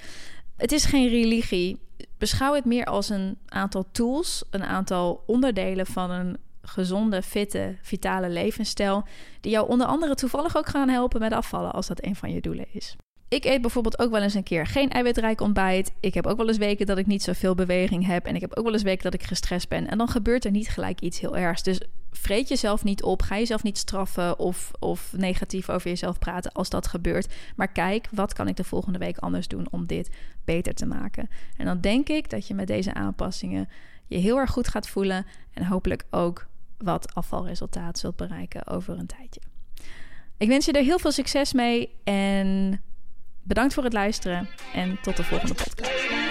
Het 0.58 0.72
is 0.72 0.86
geen 0.86 1.10
religie. 1.10 1.80
Beschouw 2.18 2.54
het 2.54 2.66
meer 2.66 2.86
als 2.86 3.10
een 3.10 3.38
aantal 3.48 3.86
tools, 3.92 4.44
een 4.50 4.64
aantal 4.64 5.24
onderdelen 5.28 5.86
van 5.86 6.12
een 6.12 6.38
gezonde, 6.62 7.22
fitte, 7.22 7.76
vitale 7.82 8.30
levensstijl. 8.30 9.04
Die 9.42 9.52
jou 9.52 9.70
onder 9.70 9.88
andere 9.88 10.16
toevallig 10.16 10.58
ook 10.58 10.70
gaan 10.70 10.90
helpen 10.90 11.20
met 11.20 11.34
afvallen 11.34 11.72
als 11.72 11.88
dat 11.88 12.06
een 12.06 12.16
van 12.16 12.32
je 12.34 12.42
doelen 12.42 12.66
is. 12.72 12.96
Ik 13.28 13.46
eet 13.46 13.62
bijvoorbeeld 13.62 14.00
ook 14.00 14.12
wel 14.12 14.22
eens 14.22 14.34
een 14.34 14.44
keer 14.44 14.68
geen 14.68 14.90
eiwitrijk 14.90 15.42
ontbijt. 15.42 15.92
Ik 16.00 16.14
heb 16.14 16.26
ook 16.28 16.38
wel 16.38 16.48
eens 16.48 16.58
weken 16.58 16.86
dat 16.86 16.98
ik 16.98 17.06
niet 17.06 17.24
zoveel 17.24 17.56
beweging 17.56 18.06
heb. 18.06 18.26
En 18.26 18.36
ik 18.36 18.42
heb 18.42 18.58
ook 18.58 18.64
wel 18.64 18.74
eens 18.74 18.84
weken 18.84 19.04
dat 19.04 19.14
ik 19.14 19.24
gestrest 19.24 19.70
ben. 19.70 19.88
En 19.88 19.98
dan 19.98 20.08
gebeurt 20.08 20.46
er 20.46 20.52
niet 20.52 20.70
gelijk 20.70 21.02
iets 21.02 21.20
heel 21.20 21.38
ergs. 21.38 21.64
Dus 21.64 21.82
vreet 22.12 22.48
jezelf 22.48 22.84
niet 22.84 23.04
op. 23.04 23.22
Ga 23.22 23.38
jezelf 23.38 23.64
niet 23.64 23.78
straffen 23.78 24.40
of, 24.40 24.72
of 24.80 25.14
negatief 25.18 25.70
over 25.70 25.90
jezelf 25.90 26.20
praten 26.20 26.52
als 26.52 26.70
dat 26.70 26.88
gebeurt. 26.88 27.34
Maar 27.56 27.72
kijk, 27.72 28.08
wat 28.12 28.34
kan 28.34 28.48
ik 28.48 28.56
de 28.56 28.64
volgende 28.64 29.00
week 29.00 29.18
anders 29.18 29.48
doen 29.48 29.68
om 29.70 29.86
dit 29.86 30.10
beter 30.46 30.74
te 30.74 30.86
maken? 30.86 31.30
En 31.58 31.66
dan 31.66 31.82
denk 31.82 32.10
ik 32.10 32.30
dat 32.30 32.48
je 32.48 32.54
met 32.54 32.68
deze 32.68 32.94
aanpassingen 32.94 33.70
je 34.08 34.18
heel 34.18 34.38
erg 34.38 34.52
goed 34.52 34.68
gaat 34.68 34.88
voelen. 34.88 35.26
En 35.54 35.66
hopelijk 35.66 36.06
ook 36.10 36.48
wat 36.84 37.16
afvalresultaat 37.16 38.00
zult 38.00 38.16
bereiken 38.16 38.68
over 38.68 39.00
een 39.00 39.08
tijdje. 39.08 39.42
Ik 40.38 40.48
wens 40.48 40.66
je 40.66 40.72
er 40.72 40.84
heel 40.84 41.00
veel 41.00 41.12
succes 41.12 41.54
mee 41.54 41.90
en 42.04 42.82
bedankt 43.44 43.74
voor 43.74 43.84
het 43.84 43.94
luisteren 43.94 44.50
en 44.74 44.98
tot 45.02 45.18
de 45.18 45.24
volgende 45.24 45.54
podcast. 45.54 46.31